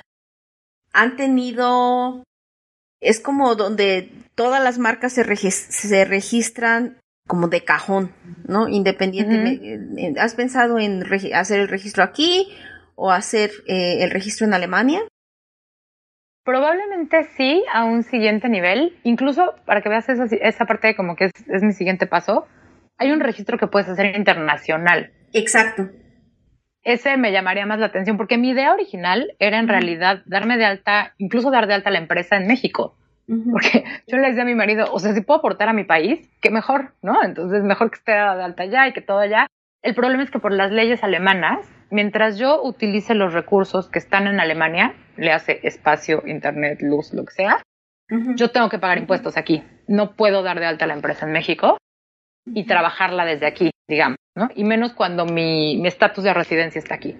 han 0.93 1.17
tenido, 1.17 2.25
es 3.01 3.21
como 3.21 3.55
donde 3.55 4.11
todas 4.35 4.63
las 4.63 4.79
marcas 4.79 5.13
se, 5.13 5.51
se 5.51 6.05
registran 6.05 6.99
como 7.29 7.47
de 7.47 7.63
cajón, 7.63 8.13
¿no? 8.49 8.69
Independientemente. 8.69 10.19
¿Has 10.19 10.35
pensado 10.35 10.81
en 10.81 11.05
hacer 11.33 11.61
el 11.61 11.69
registro 11.69 12.03
aquí 12.03 12.49
o 12.97 13.13
hacer 13.13 13.53
eh, 13.69 14.03
el 14.03 14.11
registro 14.11 14.49
en 14.49 14.55
Alemania? 14.55 15.03
Probablemente 16.45 17.25
sí, 17.37 17.63
a 17.73 17.85
un 17.85 18.03
siguiente 18.03 18.49
nivel. 18.49 18.99
Incluso 19.03 19.55
para 19.67 19.83
que 19.83 19.89
veas 19.89 20.09
esa, 20.09 20.25
esa 20.25 20.65
parte 20.65 20.89
de 20.89 20.97
como 20.97 21.17
que 21.17 21.27
es, 21.27 21.33
es, 21.49 21.63
mi 21.63 21.73
siguiente 21.73 22.07
paso, 22.07 22.47
hay 22.99 23.13
un 23.13 23.21
registro 23.21 23.59
que 23.59 23.67
puedes 23.67 23.89
hacer 23.89 24.17
internacional. 24.17 25.13
Exacto. 25.33 25.89
Ese 26.83 27.17
me 27.19 27.33
llamaría 27.33 27.67
más 27.67 27.79
la 27.79 27.87
atención 27.87 28.17
porque 28.17 28.39
mi 28.39 28.51
idea 28.51 28.73
original 28.73 29.35
era 29.39 29.59
en 29.59 29.69
realidad 29.69 30.23
darme 30.25 30.57
de 30.57 30.65
alta, 30.65 31.15
incluso 31.19 31.51
dar 31.51 31.67
de 31.67 31.75
alta 31.75 31.91
la 31.91 31.99
empresa 31.99 32.37
en 32.37 32.47
México. 32.47 32.97
Porque 33.53 33.85
yo 34.09 34.17
le 34.17 34.29
decía 34.29 34.43
a 34.43 34.47
mi 34.47 34.57
marido, 34.57 34.87
o 34.93 34.99
sea, 34.99 35.13
si 35.13 35.21
puedo 35.21 35.39
aportar 35.39 35.69
a 35.69 35.73
mi 35.73 35.85
país, 35.85 36.29
qué 36.41 36.51
mejor, 36.51 36.95
¿no? 37.01 37.23
Entonces, 37.23 37.63
mejor 37.63 37.91
que 37.91 37.99
esté 37.99 38.13
de 38.13 38.19
alta 38.19 38.65
allá 38.65 38.89
y 38.89 38.93
que 38.93 39.03
todo 39.03 39.19
allá. 39.19 39.47
El 39.83 39.95
problema 39.95 40.25
es 40.25 40.31
que 40.31 40.41
por 40.41 40.53
las 40.53 40.73
leyes 40.73 41.05
alemanas, 41.05 41.61
mientras 41.91 42.39
yo 42.39 42.63
utilice 42.63 43.15
los 43.15 43.33
recursos 43.33 43.89
que 43.89 43.99
están 43.99 44.27
en 44.27 44.41
Alemania, 44.41 44.95
le 45.17 45.33
hace 45.33 45.61
espacio, 45.63 46.23
internet, 46.27 46.81
luz, 46.83 47.13
lo 47.13 47.25
que 47.25 47.33
sea, 47.33 47.63
yo 48.35 48.51
tengo 48.51 48.69
que 48.69 48.79
pagar 48.79 48.99
impuestos 48.99 49.37
aquí. 49.37 49.63
No 49.87 50.17
puedo 50.17 50.43
dar 50.43 50.59
de 50.59 50.67
alta 50.67 50.87
la 50.87 50.95
empresa 50.95 51.27
en 51.27 51.33
México 51.33 51.79
y 52.47 52.67
trabajarla 52.67 53.25
desde 53.25 53.47
aquí, 53.47 53.71
digamos, 53.89 54.17
¿no? 54.35 54.49
Y 54.55 54.65
menos 54.65 54.95
cuando 54.95 55.27
mi 55.27 55.87
estatus 55.87 56.25
de 56.25 56.35
residencia 56.35 56.79
está 56.79 56.95
aquí. 56.97 57.17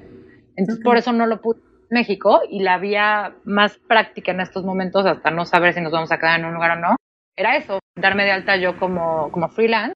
Entonces, 0.57 0.83
por 0.83 0.97
eso 0.97 1.13
no 1.13 1.27
lo 1.27 1.41
pude 1.41 1.61
México 1.91 2.41
y 2.49 2.63
la 2.63 2.79
vía 2.79 3.35
más 3.45 3.79
práctica 3.89 4.33
en 4.33 4.41
estos 4.41 4.65
momentos, 4.65 5.07
hasta 5.07 5.31
no 5.31 5.45
saber 5.45 5.75
si 5.75 5.81
nos 5.81 5.93
vamos 5.93 6.13
a 6.13 6.19
quedar 6.19 6.39
en 6.39 6.47
un 6.47 6.55
lugar 6.55 6.79
o 6.79 6.81
no, 6.81 6.97
era 7.37 7.57
eso, 7.57 7.81
darme 7.97 8.25
de 8.25 8.31
alta 8.31 8.57
yo 8.57 8.79
como, 8.79 9.31
como 9.33 9.49
freelance 9.49 9.95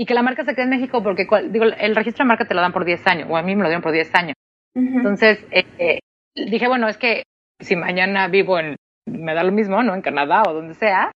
y 0.00 0.06
que 0.06 0.14
la 0.14 0.22
marca 0.22 0.44
se 0.44 0.54
quede 0.54 0.64
en 0.64 0.70
México 0.70 1.02
porque 1.02 1.26
digo, 1.50 1.64
el 1.64 1.96
registro 1.96 2.24
de 2.24 2.28
marca 2.28 2.46
te 2.46 2.54
lo 2.54 2.60
dan 2.60 2.72
por 2.72 2.84
10 2.84 3.06
años, 3.06 3.28
o 3.30 3.36
a 3.36 3.42
mí 3.42 3.54
me 3.54 3.62
lo 3.62 3.68
dieron 3.68 3.82
por 3.82 3.92
10 3.92 4.14
años. 4.14 4.34
Entonces, 4.74 5.44
eh, 5.50 5.64
eh, 5.78 5.98
dije, 6.34 6.68
bueno, 6.68 6.88
es 6.88 6.96
que 6.96 7.24
si 7.58 7.76
mañana 7.76 8.28
vivo 8.28 8.58
en, 8.58 8.76
me 9.06 9.34
da 9.34 9.42
lo 9.42 9.52
mismo, 9.52 9.82
¿no? 9.82 9.94
En 9.94 10.02
Canadá 10.02 10.42
o 10.46 10.54
donde 10.54 10.74
sea, 10.74 11.10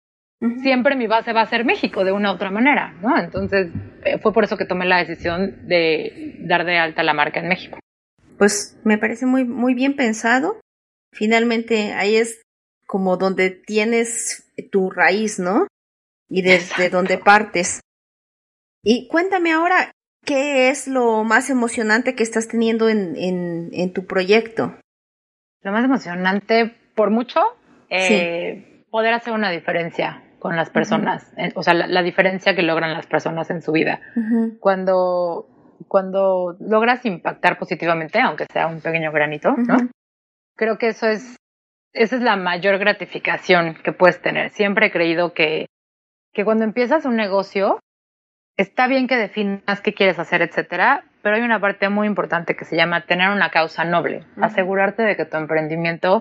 siempre 0.62 0.96
mi 0.96 1.06
base 1.06 1.32
va 1.32 1.42
a 1.42 1.46
ser 1.46 1.64
México 1.64 2.04
de 2.04 2.12
una 2.12 2.32
u 2.32 2.34
otra 2.34 2.50
manera, 2.50 2.94
¿no? 3.00 3.16
Entonces, 3.16 3.72
eh, 4.04 4.18
fue 4.18 4.32
por 4.32 4.44
eso 4.44 4.56
que 4.58 4.66
tomé 4.66 4.84
la 4.84 4.98
decisión 4.98 5.66
de 5.66 6.36
dar 6.40 6.66
de 6.66 6.76
alta 6.78 7.02
la 7.02 7.14
marca 7.14 7.40
en 7.40 7.48
México 7.48 7.78
pues 8.38 8.76
me 8.84 8.98
parece 8.98 9.26
muy, 9.26 9.44
muy 9.44 9.74
bien 9.74 9.96
pensado. 9.96 10.60
Finalmente 11.12 11.92
ahí 11.92 12.16
es 12.16 12.42
como 12.86 13.16
donde 13.16 13.50
tienes 13.50 14.52
tu 14.70 14.90
raíz, 14.90 15.38
¿no? 15.38 15.66
Y 16.28 16.42
desde 16.42 16.90
donde 16.90 17.18
partes. 17.18 17.80
Y 18.84 19.08
cuéntame 19.08 19.52
ahora, 19.52 19.90
¿qué 20.24 20.68
es 20.68 20.86
lo 20.86 21.24
más 21.24 21.50
emocionante 21.50 22.14
que 22.14 22.22
estás 22.22 22.48
teniendo 22.48 22.88
en, 22.88 23.16
en, 23.16 23.70
en 23.72 23.92
tu 23.92 24.06
proyecto? 24.06 24.76
Lo 25.62 25.72
más 25.72 25.84
emocionante, 25.84 26.76
por 26.94 27.10
mucho, 27.10 27.40
eh, 27.88 28.84
poder 28.90 29.14
hacer 29.14 29.32
una 29.32 29.50
diferencia 29.50 30.22
con 30.38 30.56
las 30.56 30.68
personas, 30.68 31.32
o 31.54 31.62
sea, 31.62 31.72
la, 31.72 32.02
diferencia 32.02 32.54
que 32.54 32.61
logran 32.61 32.92
las 32.92 33.06
personas 33.06 33.48
en 33.48 33.62
su 33.62 33.72
vida. 33.72 34.02
Cuando 34.61 35.48
cuando 35.88 36.56
logras 36.61 37.04
impactar 37.06 37.59
positivamente, 37.59 38.20
aunque 38.20 38.46
sea 38.52 38.66
un 38.66 38.80
pequeño 38.80 39.11
granito, 39.11 39.54
¿no? 39.56 39.76
Creo 40.54 40.76
que 40.76 40.88
eso 40.88 41.06
es, 41.09 41.37
esa 41.92 42.16
es 42.16 42.22
la 42.22 42.37
mayor 42.37 42.78
gratificación 42.78 43.76
que 43.82 43.92
puedes 43.92 44.20
tener. 44.20 44.50
Siempre 44.50 44.87
he 44.87 44.92
creído 44.92 45.32
que, 45.32 45.66
que 46.32 46.44
cuando 46.44 46.64
empiezas 46.64 47.06
un 47.06 47.16
negocio, 47.16 47.80
está 48.56 48.86
bien 48.86 49.06
que 49.06 49.16
definas 49.16 49.80
qué 49.82 49.94
quieres 49.94 50.18
hacer, 50.18 50.42
etcétera, 50.42 51.04
pero 51.22 51.36
hay 51.36 51.42
una 51.42 51.60
parte 51.60 51.88
muy 51.88 52.06
importante 52.06 52.56
que 52.56 52.64
se 52.64 52.76
llama 52.76 53.06
tener 53.06 53.30
una 53.30 53.50
causa 53.50 53.84
noble, 53.84 54.24
asegurarte 54.40 55.02
de 55.02 55.16
que 55.16 55.24
tu 55.24 55.36
emprendimiento 55.36 56.20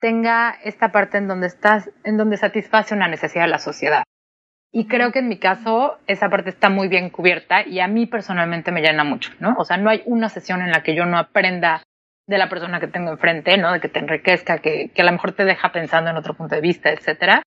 tenga 0.00 0.56
esta 0.64 0.92
parte 0.92 1.18
en 1.18 1.28
donde 1.28 1.46
estás, 1.46 1.90
en 2.04 2.16
donde 2.16 2.36
satisface 2.36 2.94
una 2.94 3.08
necesidad 3.08 3.44
de 3.44 3.50
la 3.50 3.58
sociedad. 3.58 4.04
Y 4.72 4.88
creo 4.88 5.10
que 5.12 5.20
en 5.20 5.28
mi 5.28 5.38
caso 5.38 5.98
esa 6.06 6.28
parte 6.28 6.50
está 6.50 6.68
muy 6.68 6.88
bien 6.88 7.08
cubierta 7.08 7.66
y 7.66 7.80
a 7.80 7.88
mí 7.88 8.06
personalmente 8.06 8.72
me 8.72 8.82
llena 8.82 9.04
mucho, 9.04 9.32
¿no? 9.40 9.54
O 9.58 9.64
sea, 9.64 9.78
no 9.78 9.88
hay 9.88 10.02
una 10.04 10.28
sesión 10.28 10.60
en 10.60 10.70
la 10.70 10.82
que 10.82 10.94
yo 10.94 11.06
no 11.06 11.18
aprenda 11.18 11.82
de 12.26 12.38
la 12.38 12.48
persona 12.48 12.80
que 12.80 12.88
tengo 12.88 13.10
enfrente, 13.10 13.56
¿no? 13.56 13.72
De 13.72 13.80
que 13.80 13.88
te 13.88 14.00
enriquezca, 14.00 14.58
que, 14.58 14.90
que 14.92 15.02
a 15.02 15.04
lo 15.04 15.12
mejor 15.12 15.32
te 15.32 15.44
deja 15.44 15.72
pensando 15.72 16.10
en 16.10 16.16
otro 16.16 16.34
punto 16.34 16.56
de 16.56 16.60
vista, 16.60 16.90
etcétera. 16.90 17.42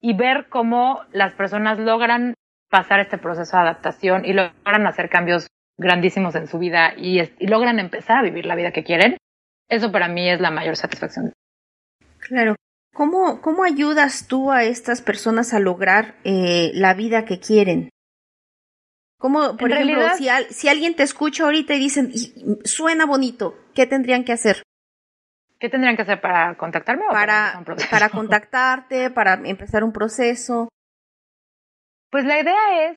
Y 0.00 0.14
ver 0.14 0.48
cómo 0.50 1.02
las 1.12 1.32
personas 1.32 1.78
logran 1.78 2.34
pasar 2.74 2.98
este 2.98 3.18
proceso 3.18 3.56
de 3.56 3.62
adaptación 3.62 4.24
y 4.24 4.32
logran 4.32 4.84
hacer 4.88 5.08
cambios 5.08 5.46
grandísimos 5.78 6.34
en 6.34 6.48
su 6.48 6.58
vida 6.58 6.92
y, 6.96 7.20
y 7.20 7.46
logran 7.46 7.78
empezar 7.78 8.18
a 8.18 8.22
vivir 8.22 8.46
la 8.46 8.56
vida 8.56 8.72
que 8.72 8.82
quieren, 8.82 9.16
eso 9.68 9.92
para 9.92 10.08
mí 10.08 10.28
es 10.28 10.40
la 10.40 10.50
mayor 10.50 10.74
satisfacción. 10.74 11.32
Claro. 12.18 12.56
¿Cómo, 12.92 13.40
¿Cómo 13.40 13.62
ayudas 13.62 14.26
tú 14.26 14.50
a 14.50 14.64
estas 14.64 15.02
personas 15.02 15.54
a 15.54 15.60
lograr 15.60 16.16
eh, 16.24 16.72
la 16.74 16.94
vida 16.94 17.24
que 17.24 17.38
quieren? 17.38 17.90
¿Cómo, 19.20 19.56
por 19.56 19.70
ejemplo, 19.70 20.02
si, 20.18 20.28
si, 20.50 20.68
alguien 20.68 20.96
te 20.96 21.04
escucha 21.04 21.44
ahorita 21.44 21.74
y 21.74 21.78
dicen, 21.78 22.12
suena 22.64 23.06
bonito, 23.06 23.56
¿qué 23.72 23.86
tendrían 23.86 24.24
que 24.24 24.32
hacer? 24.32 24.64
¿Qué 25.60 25.68
tendrían 25.68 25.94
que 25.94 26.02
hacer 26.02 26.20
para 26.20 26.56
contactarme? 26.56 27.04
para, 27.08 27.62
para 27.88 28.08
contactarte, 28.10 29.10
para 29.10 29.34
empezar 29.44 29.84
un 29.84 29.92
proceso. 29.92 30.68
Pues 32.14 32.26
la 32.26 32.38
idea 32.38 32.88
es 32.90 32.96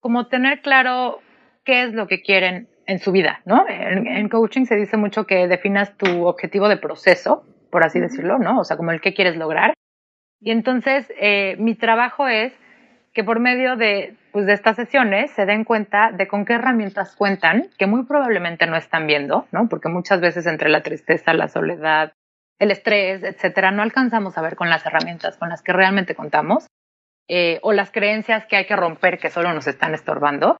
como 0.00 0.28
tener 0.28 0.62
claro 0.62 1.20
qué 1.66 1.82
es 1.82 1.92
lo 1.92 2.06
que 2.06 2.22
quieren 2.22 2.70
en 2.86 2.98
su 2.98 3.12
vida, 3.12 3.42
¿no? 3.44 3.62
en 3.68 4.26
coaching 4.30 4.64
se 4.64 4.76
dice 4.76 4.96
mucho 4.96 5.26
que 5.26 5.46
definas 5.48 5.94
tu 5.98 6.26
objetivo 6.26 6.70
de 6.70 6.78
proceso 6.78 7.44
por 7.70 7.84
así 7.84 8.00
decirlo, 8.00 8.38
¿no? 8.38 8.60
O 8.60 8.64
sea, 8.64 8.78
como 8.78 8.90
el 8.90 9.02
que 9.02 9.12
quieres 9.12 9.36
lograr. 9.36 9.74
Y 10.40 10.50
entonces 10.50 11.12
eh, 11.20 11.56
mi 11.58 11.74
trabajo 11.74 12.26
es 12.26 12.54
que 13.12 13.22
por 13.22 13.38
medio 13.38 13.76
de, 13.76 14.16
pues, 14.32 14.46
de 14.46 14.54
estas 14.54 14.76
sesiones 14.76 15.30
se 15.32 15.44
den 15.44 15.64
cuenta 15.64 16.10
de 16.12 16.26
con 16.26 16.46
qué 16.46 16.54
herramientas 16.54 17.14
cuentan, 17.16 17.68
que 17.76 17.86
muy 17.86 18.04
probablemente 18.06 18.66
no 18.66 18.76
están 18.76 19.06
viendo, 19.06 19.46
¿no? 19.52 19.68
Porque 19.68 19.90
muchas 19.90 20.22
veces 20.22 20.46
entre 20.46 20.70
la 20.70 20.82
tristeza, 20.82 21.34
la 21.34 21.48
soledad, 21.48 22.14
el 22.58 22.70
estrés, 22.70 23.24
etcétera, 23.24 23.72
no 23.72 23.82
alcanzamos 23.82 24.38
a 24.38 24.42
ver 24.42 24.56
con 24.56 24.70
las 24.70 24.86
herramientas 24.86 25.36
con 25.36 25.50
las 25.50 25.60
que 25.60 25.74
realmente 25.74 26.14
contamos 26.14 26.66
eh, 27.28 27.58
o 27.62 27.72
las 27.72 27.90
creencias 27.90 28.46
que 28.46 28.56
hay 28.56 28.66
que 28.66 28.76
romper 28.76 29.18
que 29.18 29.30
solo 29.30 29.52
nos 29.52 29.66
están 29.66 29.94
estorbando 29.94 30.56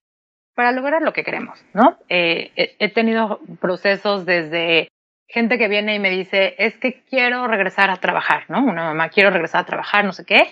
para 0.55 0.71
lograr 0.71 1.01
lo 1.01 1.13
que 1.13 1.23
queremos, 1.23 1.63
¿no? 1.73 1.97
Eh, 2.07 2.51
he 2.55 2.89
tenido 2.93 3.39
procesos 3.59 4.25
desde 4.25 4.87
gente 5.27 5.57
que 5.57 5.67
viene 5.67 5.95
y 5.95 5.99
me 5.99 6.09
dice, 6.09 6.55
es 6.57 6.77
que 6.77 7.03
quiero 7.09 7.47
regresar 7.47 7.89
a 7.89 7.97
trabajar, 7.97 8.43
¿no? 8.47 8.63
Una 8.63 8.85
mamá, 8.85 9.09
quiero 9.09 9.31
regresar 9.31 9.61
a 9.61 9.65
trabajar, 9.65 10.05
no 10.05 10.13
sé 10.13 10.25
qué. 10.25 10.47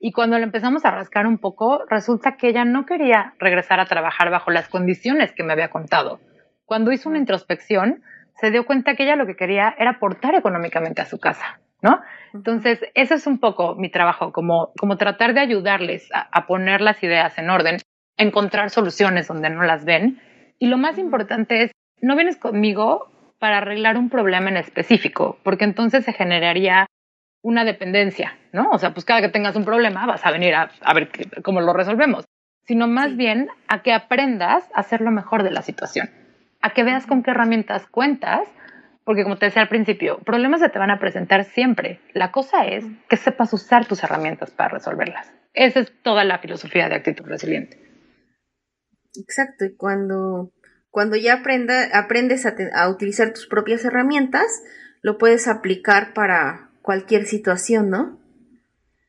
Y 0.00 0.12
cuando 0.12 0.38
le 0.38 0.44
empezamos 0.44 0.84
a 0.84 0.92
rascar 0.92 1.26
un 1.26 1.38
poco, 1.38 1.84
resulta 1.90 2.36
que 2.36 2.48
ella 2.48 2.64
no 2.64 2.86
quería 2.86 3.34
regresar 3.38 3.80
a 3.80 3.86
trabajar 3.86 4.30
bajo 4.30 4.50
las 4.50 4.68
condiciones 4.68 5.32
que 5.32 5.42
me 5.42 5.52
había 5.52 5.70
contado. 5.70 6.20
Cuando 6.66 6.92
hizo 6.92 7.08
una 7.08 7.18
introspección, 7.18 8.02
se 8.40 8.50
dio 8.50 8.64
cuenta 8.64 8.94
que 8.94 9.02
ella 9.02 9.16
lo 9.16 9.26
que 9.26 9.34
quería 9.34 9.74
era 9.76 9.92
aportar 9.92 10.36
económicamente 10.36 11.02
a 11.02 11.06
su 11.06 11.18
casa, 11.18 11.58
¿no? 11.82 12.00
Entonces, 12.34 12.80
ese 12.94 13.14
es 13.14 13.26
un 13.26 13.38
poco 13.38 13.74
mi 13.74 13.90
trabajo, 13.90 14.32
como, 14.32 14.72
como 14.78 14.96
tratar 14.96 15.34
de 15.34 15.40
ayudarles 15.40 16.08
a, 16.12 16.28
a 16.32 16.46
poner 16.46 16.80
las 16.80 17.02
ideas 17.02 17.38
en 17.38 17.50
orden, 17.50 17.78
encontrar 18.16 18.70
soluciones 18.70 19.28
donde 19.28 19.50
no 19.50 19.62
las 19.62 19.84
ven. 19.84 20.20
Y 20.58 20.66
lo 20.66 20.76
más 20.76 20.98
importante 20.98 21.62
es, 21.62 21.72
no 22.00 22.16
vienes 22.16 22.36
conmigo 22.36 23.10
para 23.38 23.58
arreglar 23.58 23.96
un 23.96 24.10
problema 24.10 24.50
en 24.50 24.56
específico, 24.56 25.38
porque 25.42 25.64
entonces 25.64 26.04
se 26.04 26.12
generaría 26.12 26.86
una 27.42 27.64
dependencia, 27.64 28.36
¿no? 28.52 28.70
O 28.70 28.78
sea, 28.78 28.92
pues 28.92 29.04
cada 29.04 29.20
que 29.20 29.28
tengas 29.28 29.56
un 29.56 29.64
problema 29.64 30.06
vas 30.06 30.24
a 30.26 30.30
venir 30.30 30.54
a, 30.54 30.70
ver 30.94 31.10
cómo 31.42 31.60
lo 31.60 31.72
resolvemos, 31.72 32.24
sino 32.64 32.88
más 32.88 33.16
bien 33.16 33.48
a 33.68 33.82
que 33.82 33.92
aprendas 33.92 34.68
a 34.74 34.80
hacer 34.80 35.00
lo 35.00 35.10
mejor 35.10 35.42
de 35.42 35.50
la 35.50 35.62
situación, 35.62 36.10
a 36.60 36.70
que 36.70 36.82
veas 36.82 37.06
con 37.06 37.22
qué 37.22 37.30
herramientas 37.30 37.86
cuentas, 37.86 38.48
porque 39.08 39.22
como 39.22 39.38
te 39.38 39.46
decía 39.46 39.62
al 39.62 39.70
principio, 39.70 40.18
problemas 40.18 40.60
se 40.60 40.68
te 40.68 40.78
van 40.78 40.90
a 40.90 40.98
presentar 40.98 41.44
siempre. 41.46 41.98
La 42.12 42.30
cosa 42.30 42.66
es 42.66 42.84
que 43.08 43.16
sepas 43.16 43.54
usar 43.54 43.86
tus 43.86 44.04
herramientas 44.04 44.50
para 44.50 44.68
resolverlas. 44.68 45.32
Esa 45.54 45.80
es 45.80 45.90
toda 46.02 46.24
la 46.24 46.40
filosofía 46.40 46.90
de 46.90 46.96
actitud 46.96 47.24
resiliente. 47.24 47.80
Exacto, 49.18 49.64
y 49.64 49.74
cuando 49.74 50.52
cuando 50.90 51.16
ya 51.16 51.36
aprenda, 51.36 51.88
aprendes 51.94 52.44
a, 52.44 52.88
utilizar 52.90 53.32
tus 53.32 53.46
propias 53.46 53.82
herramientas, 53.86 54.62
lo 55.00 55.16
puedes 55.16 55.48
aplicar 55.48 56.12
para 56.12 56.68
cualquier 56.82 57.24
situación, 57.24 57.88
¿no? 57.88 58.20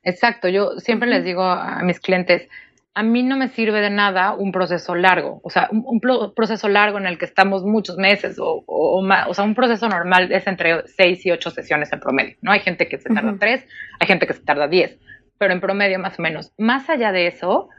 Exacto, 0.03 0.47
yo 0.47 0.79
siempre 0.79 1.09
les 1.09 1.25
digo 1.25 1.43
a 1.43 1.83
mis 1.83 1.99
clientes, 1.99 2.47
a 2.93 3.03
mí 3.03 3.23
no 3.23 3.37
me 3.37 3.49
sirve 3.49 3.81
de 3.81 3.89
nada 3.89 4.33
un 4.33 4.51
proceso 4.51 4.95
largo, 4.95 5.39
o 5.43 5.49
sea, 5.49 5.69
un, 5.71 6.01
proceso 6.35 6.67
largo 6.67 6.97
en 6.97 7.05
el 7.05 7.17
que 7.17 7.25
estamos 7.25 7.63
muchos 7.63 7.97
meses 7.97 8.37
o, 8.39 8.63
o, 8.65 9.01
más, 9.01 9.27
o 9.27 9.33
sea, 9.33 9.45
un 9.45 9.55
proceso 9.55 9.87
normal 9.87 10.31
es 10.31 10.47
entre 10.47 10.87
seis 10.87 11.25
y 11.25 11.31
ocho 11.31 11.51
sesiones 11.51 11.93
en 11.93 11.99
promedio, 11.99 12.35
¿no? 12.41 12.51
Hay 12.51 12.59
gente 12.61 12.87
que 12.87 12.97
se 12.97 13.09
tarda 13.13 13.35
tres, 13.39 13.65
hay 13.99 14.07
gente 14.07 14.27
que 14.27 14.33
se 14.33 14.41
tarda 14.41 14.67
diez, 14.67 14.97
pero 15.37 15.53
en 15.53 15.61
promedio 15.61 15.99
más 15.99 16.19
o 16.19 16.21
menos. 16.21 16.51
Más 16.57 16.89
allá 16.89 17.11
de 17.11 17.27
eso, 17.27 17.69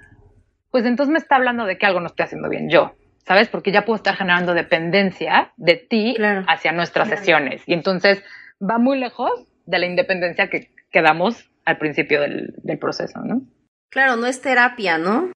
pues 0.70 0.86
entonces 0.86 1.12
me 1.12 1.18
está 1.18 1.36
hablando 1.36 1.66
de 1.66 1.76
que 1.76 1.86
algo 1.86 2.00
no 2.00 2.06
estoy 2.06 2.24
haciendo 2.24 2.48
bien 2.48 2.70
yo, 2.70 2.94
¿sabes? 3.26 3.48
Porque 3.48 3.72
ya 3.72 3.84
puedo 3.84 3.96
estar 3.96 4.16
generando 4.16 4.54
dependencia 4.54 5.52
de 5.56 5.76
ti 5.76 6.16
hacia 6.46 6.72
nuestras 6.72 7.08
sesiones 7.08 7.62
y 7.66 7.74
entonces 7.74 8.22
va 8.62 8.78
muy 8.78 8.98
lejos 8.98 9.30
de 9.66 9.78
la 9.78 9.86
independencia 9.86 10.48
que, 10.48 10.70
quedamos 10.90 11.48
al 11.64 11.78
principio 11.78 12.20
del, 12.20 12.52
del 12.64 12.78
proceso, 12.78 13.20
¿no? 13.20 13.42
Claro, 13.90 14.16
no 14.16 14.26
es 14.26 14.40
terapia, 14.40 14.98
¿no? 14.98 15.32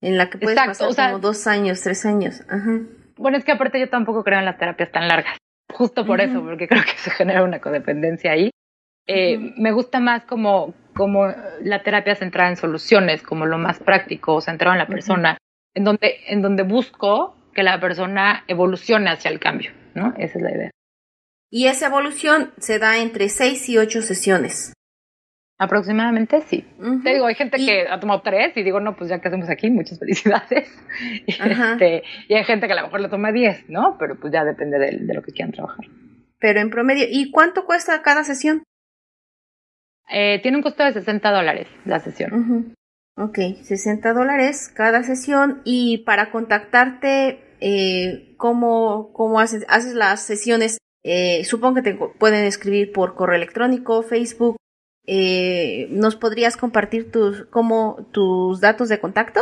En 0.00 0.16
la 0.16 0.30
que 0.30 0.38
puedes 0.38 0.58
pasar 0.58 1.12
como 1.12 1.18
dos 1.18 1.46
años, 1.46 1.80
tres 1.82 2.06
años. 2.06 2.42
Ajá. 2.48 2.80
Bueno, 3.16 3.36
es 3.36 3.44
que 3.44 3.52
aparte 3.52 3.78
yo 3.78 3.90
tampoco 3.90 4.24
creo 4.24 4.38
en 4.38 4.46
las 4.46 4.56
terapias 4.56 4.90
tan 4.90 5.06
largas. 5.06 5.36
Justo 5.72 6.06
por 6.06 6.20
eso, 6.20 6.42
porque 6.42 6.66
creo 6.66 6.82
que 6.82 6.92
se 6.96 7.10
genera 7.10 7.44
una 7.44 7.60
codependencia 7.60 8.32
ahí. 8.32 8.50
Eh, 9.06 9.38
me 9.56 9.72
gusta 9.72 10.00
más 10.00 10.24
como, 10.24 10.74
como 10.94 11.26
la 11.62 11.82
terapia 11.82 12.14
centrada 12.14 12.50
en 12.50 12.56
soluciones, 12.56 13.22
como 13.22 13.44
lo 13.44 13.58
más 13.58 13.78
práctico, 13.78 14.40
centrado 14.40 14.74
en 14.74 14.78
la 14.78 14.86
persona, 14.86 15.36
en, 15.74 15.84
donde, 15.84 16.20
en 16.28 16.42
donde 16.42 16.62
busco 16.62 17.36
que 17.52 17.62
la 17.62 17.80
persona 17.80 18.44
evolucione 18.46 19.10
hacia 19.10 19.30
el 19.30 19.40
cambio, 19.40 19.72
¿no? 19.94 20.14
Esa 20.16 20.38
es 20.38 20.42
la 20.42 20.52
idea. 20.52 20.70
Y 21.50 21.66
esa 21.66 21.86
evolución 21.86 22.52
se 22.58 22.78
da 22.78 22.98
entre 22.98 23.28
seis 23.28 23.68
y 23.68 23.78
ocho 23.78 24.02
sesiones. 24.02 24.72
Aproximadamente 25.60 26.40
sí. 26.40 26.64
Te 27.04 27.12
digo, 27.12 27.26
hay 27.26 27.34
gente 27.34 27.58
que 27.58 27.86
ha 27.86 28.00
tomado 28.00 28.22
tres 28.22 28.56
y 28.56 28.62
digo, 28.62 28.80
no, 28.80 28.96
pues 28.96 29.10
ya 29.10 29.20
que 29.20 29.28
hacemos 29.28 29.50
aquí, 29.50 29.68
muchas 29.68 29.98
felicidades. 29.98 30.74
Este, 31.26 32.02
y 32.28 32.34
hay 32.34 32.44
gente 32.44 32.66
que 32.66 32.72
a 32.72 32.76
lo 32.76 32.84
mejor 32.84 33.02
le 33.02 33.10
toma 33.10 33.30
diez, 33.30 33.68
¿no? 33.68 33.98
Pero 33.98 34.18
pues 34.18 34.32
ya 34.32 34.42
depende 34.42 34.78
de, 34.78 35.14
lo 35.14 35.20
que 35.20 35.32
quieran 35.32 35.52
trabajar. 35.52 35.84
Pero 36.38 36.60
en 36.60 36.70
promedio, 36.70 37.04
¿y 37.10 37.30
cuánto 37.30 37.66
cuesta 37.66 38.00
cada 38.00 38.24
sesión? 38.24 38.62
Eh, 40.08 40.40
tiene 40.40 40.56
un 40.56 40.62
costo 40.62 40.82
de 40.82 40.94
60 40.94 41.30
dólares 41.30 41.68
la 41.84 42.00
sesión. 42.00 42.74
Ok, 43.18 43.38
60 43.60 44.14
dólares 44.14 44.72
cada 44.74 45.02
sesión. 45.02 45.60
Y 45.66 45.98
para 46.06 46.30
contactarte, 46.30 47.38
eh, 47.60 48.34
¿cómo, 48.38 49.12
cómo 49.12 49.40
haces, 49.40 49.66
haces 49.68 49.92
las 49.92 50.22
sesiones? 50.22 50.78
Eh, 51.04 51.44
supongo 51.44 51.74
que 51.76 51.82
te 51.82 51.94
pueden 52.18 52.46
escribir 52.46 52.92
por 52.92 53.14
correo 53.14 53.36
electrónico, 53.36 54.02
Facebook, 54.02 54.56
eh, 55.12 55.88
¿nos 55.90 56.14
podrías 56.14 56.56
compartir 56.56 57.10
tus, 57.10 57.42
como, 57.46 58.06
tus 58.12 58.60
datos 58.60 58.88
de 58.88 59.00
contacto? 59.00 59.40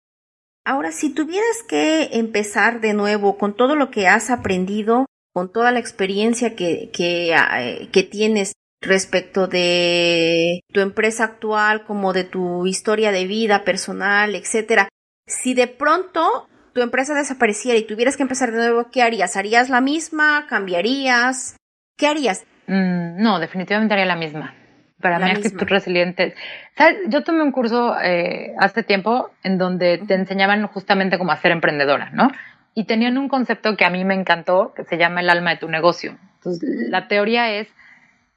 Ahora, 0.69 0.93
si 0.93 1.09
tuvieras 1.09 1.63
que 1.67 2.11
empezar 2.19 2.83
de 2.83 2.93
nuevo 2.93 3.39
con 3.39 3.57
todo 3.57 3.75
lo 3.75 3.91
que 3.91 4.07
has 4.07 4.29
aprendido, 4.29 5.07
con 5.33 5.51
toda 5.51 5.73
la 5.73 5.79
experiencia 5.79 6.55
que, 6.57 6.91
que, 6.93 7.35
ah, 7.35 7.59
que 7.91 8.03
tienes 8.03 8.53
respecto 8.83 9.47
de 9.47 10.61
tu 10.71 10.81
empresa 10.81 11.25
actual, 11.25 11.87
como 11.87 12.13
de 12.13 12.25
tu 12.25 12.67
historia 12.67 13.13
de 13.13 13.27
vida 13.27 13.65
personal, 13.65 14.35
etcétera, 14.35 14.91
si 15.27 15.55
de 15.55 15.69
pronto 15.69 16.47
tu 16.75 16.83
empresa 16.83 17.15
desapareciera 17.15 17.79
y 17.79 17.87
tuvieras 17.87 18.19
que 18.19 18.25
empezar 18.25 18.53
de 18.53 18.59
nuevo, 18.59 18.91
¿qué 18.93 19.01
harías? 19.01 19.39
¿Harías 19.39 19.71
la 19.71 19.81
misma? 19.81 20.45
¿Cambiarías? 20.51 21.57
¿Qué 21.97 22.09
harías? 22.09 22.45
Mm, 22.67 23.23
no, 23.23 23.41
definitivamente 23.41 23.95
haría 23.95 24.05
la 24.05 24.17
misma. 24.17 24.55
Para 25.01 25.21
mí, 25.21 25.31
actitud 25.31 25.67
resiliente. 25.69 26.35
¿Sabes? 26.77 26.99
Yo 27.07 27.23
tomé 27.23 27.43
un 27.43 27.53
curso 27.53 27.97
eh, 28.01 28.55
hace 28.59 28.83
tiempo 28.83 29.31
en 29.45 29.57
donde 29.57 29.99
te 29.99 30.15
enseñaban 30.15 30.67
justamente 30.67 31.19
cómo 31.19 31.35
ser 31.37 31.53
emprendedora, 31.53 32.11
¿no? 32.13 32.33
Y 32.75 32.85
tenían 32.85 33.17
un 33.17 33.29
concepto 33.29 33.77
que 33.77 33.85
a 33.85 33.91
mí 33.91 34.05
me 34.05 34.15
encantó, 34.15 34.73
que 34.75 34.85
se 34.85 34.99
llama 34.99 35.21
el 35.21 35.31
alma 35.31 35.51
de 35.51 35.57
tu 35.59 35.69
negocio. 35.69 36.17
Entonces, 36.37 36.89
la 36.89 37.07
teoría 37.07 37.51
es 37.53 37.69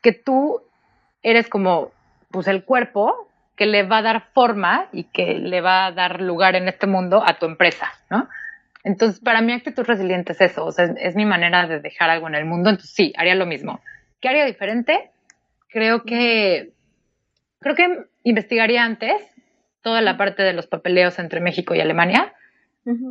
que 0.02 0.12
tú 0.12 0.62
eres 1.24 1.48
como, 1.50 1.92
pues, 2.30 2.48
el 2.48 2.64
cuerpo 2.64 3.28
que 3.56 3.66
le 3.66 3.84
va 3.84 3.98
a 3.98 4.02
dar 4.04 4.30
forma 4.34 4.88
y 4.92 5.06
que 5.06 5.36
le 5.36 5.62
va 5.62 5.88
a 5.88 5.92
dar 5.92 6.22
lugar 6.22 6.56
en 6.56 6.68
este 6.68 6.88
mundo 6.88 7.24
a 7.26 7.40
tu 7.40 7.46
empresa, 7.48 7.92
¿no? 8.10 8.28
Entonces, 8.84 9.20
para 9.20 9.42
mí, 9.42 9.54
actitud 9.54 9.84
resiliente 9.84 10.32
es 10.34 10.42
eso, 10.42 10.66
o 10.66 10.72
sea, 10.72 10.86
es, 10.86 10.92
es 10.98 11.16
mi 11.16 11.26
manera 11.26 11.68
de 11.68 11.80
dejar 11.80 12.10
algo 12.10 12.28
en 12.28 12.36
el 12.36 12.46
mundo. 12.46 12.70
Entonces, 12.70 12.94
sí, 12.96 13.14
haría 13.18 13.36
lo 13.36 13.46
mismo. 13.46 13.82
¿Qué 14.20 14.30
haría 14.30 14.46
diferente? 14.46 15.11
Creo 15.72 16.04
que 16.04 16.74
creo 17.60 17.76
que 17.76 18.06
investigaría 18.24 18.84
antes 18.84 19.16
toda 19.82 20.02
la 20.02 20.18
parte 20.18 20.44
de 20.44 20.54
los 20.54 20.68
papeleos 20.68 21.18
entre 21.18 21.40
México 21.40 21.74
y 21.74 21.80
Alemania, 21.80 22.34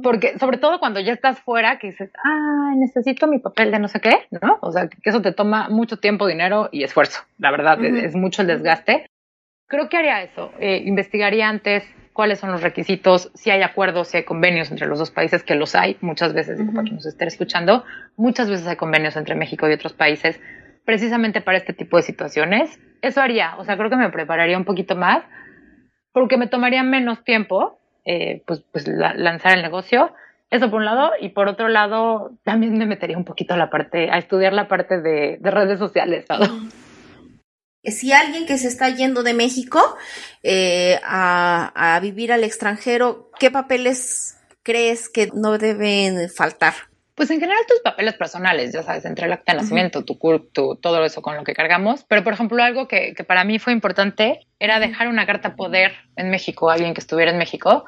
porque 0.03 0.39
sobre 0.39 0.59
todo 0.59 0.81
cuando 0.81 1.01
ya 1.01 1.13
estás 1.13 1.41
fuera, 1.41 1.79
que 1.79 1.89
dices, 1.89 2.11
ah, 2.25 2.73
necesito 2.77 3.27
mi 3.27 3.39
papel 3.39 3.71
de 3.71 3.79
no 3.79 3.89
sé 3.89 4.01
qué, 4.01 4.27
¿no? 4.31 4.59
O 4.63 4.73
sea, 4.73 4.89
que 4.89 5.11
eso 5.11 5.23
te 5.23 5.33
toma 5.33 5.69
mucho 5.69 5.99
tiempo, 5.99 6.27
dinero 6.27 6.69
y 6.73 6.83
esfuerzo, 6.83 7.23
la 7.39 7.51
verdad, 7.51 7.85
es, 7.85 8.15
mucho 8.15 8.43
el 8.43 8.49
desgaste. 8.49 9.07
Creo 9.67 9.89
que 9.89 9.97
haría 9.97 10.23
eso, 10.23 10.53
eh, 10.59 10.83
investigaría 10.85 11.49
antes 11.49 11.85
cuáles 12.13 12.41
son 12.41 12.51
los 12.51 12.63
requisitos, 12.63 13.31
si 13.35 13.51
hay 13.51 13.63
acuerdos, 13.63 14.09
si 14.09 14.19
hay 14.19 14.25
convenios 14.25 14.71
entre 14.73 14.87
los 14.89 14.99
dos 14.99 15.13
países, 15.13 15.45
que 15.45 15.55
los 15.55 15.75
hay, 15.77 15.97
muchas 16.01 16.35
veces, 16.35 16.61
para 16.73 16.83
quien 16.83 16.97
nos 16.97 17.07
esté 17.07 17.25
escuchando, 17.27 17.85
muchas 18.17 18.51
veces 18.51 18.67
hay 18.67 18.77
convenios 18.77 19.17
entre 19.17 19.37
México 19.37 19.69
y 19.69 19.73
otros 19.73 19.93
países 19.93 20.41
precisamente 20.91 21.41
para 21.41 21.59
este 21.59 21.73
tipo 21.73 21.99
de 21.99 22.03
situaciones. 22.03 22.81
Eso 23.01 23.21
haría, 23.21 23.55
o 23.59 23.65
sea, 23.65 23.77
creo 23.77 23.91
que 23.91 23.97
me 23.97 24.11
prepararía 24.11 24.59
un 24.59 24.65
poquito 24.65 24.97
más, 24.97 25.23
porque 26.11 26.37
me 26.37 26.49
tomaría 26.49 26.83
menos 26.83 27.23
tiempo, 27.23 27.79
eh, 28.05 28.43
pues, 28.45 28.65
pues 28.73 28.89
lanzar 28.89 29.57
el 29.57 29.63
negocio. 29.63 30.13
Eso 30.51 30.69
por 30.69 30.81
un 30.81 30.87
lado, 30.87 31.13
y 31.21 31.29
por 31.29 31.47
otro 31.47 31.69
lado, 31.69 32.33
también 32.43 32.77
me 32.77 32.87
metería 32.87 33.17
un 33.17 33.25
poquito 33.25 33.55
a 33.55 33.57
la 33.57 33.71
parte, 33.71 34.11
a 34.11 34.19
estudiar 34.19 34.53
la 34.53 34.67
parte 34.67 35.01
de, 35.01 35.39
redes 35.41 35.79
sociales, 35.79 36.25
Si 37.85 38.13
alguien 38.13 38.47
que 38.47 38.59
se 38.59 38.67
está 38.67 38.91
yendo 38.91 39.23
de 39.23 39.33
México 39.33 39.81
eh, 40.43 40.99
a 41.05 41.99
vivir 42.03 42.33
al 42.33 42.43
extranjero, 42.43 43.31
¿qué 43.39 43.53
papeles 43.53 44.37
crees 44.65 45.09
que 45.09 45.29
no 45.33 45.57
deben 45.57 46.29
faltar? 46.29 46.90
Pues 47.21 47.31
en 47.31 47.39
general 47.39 47.61
tus 47.69 47.81
papeles 47.81 48.15
personales, 48.15 48.73
ya 48.73 48.83
sabes, 48.83 49.05
entre 49.05 49.27
el 49.27 49.33
acta 49.35 49.53
de 49.53 49.59
nacimiento, 49.59 50.07
tu 50.07 50.19
CURP, 50.19 50.55
tu, 50.55 50.77
todo 50.77 51.05
eso 51.05 51.21
con 51.21 51.37
lo 51.37 51.45
que 51.45 51.53
cargamos. 51.53 52.03
Pero, 52.09 52.25
por 52.25 52.33
ejemplo, 52.33 52.63
algo 52.63 52.89
que, 52.89 53.13
que 53.13 53.25
para 53.25 53.45
mí 53.45 53.59
fue 53.59 53.75
importante 53.75 54.47
era 54.59 54.81
dejar 54.81 55.07
una 55.07 55.27
carta 55.27 55.55
poder 55.55 55.93
en 56.17 56.31
México, 56.31 56.71
alguien 56.71 56.95
que 56.95 57.01
estuviera 57.01 57.31
en 57.31 57.37
México, 57.37 57.85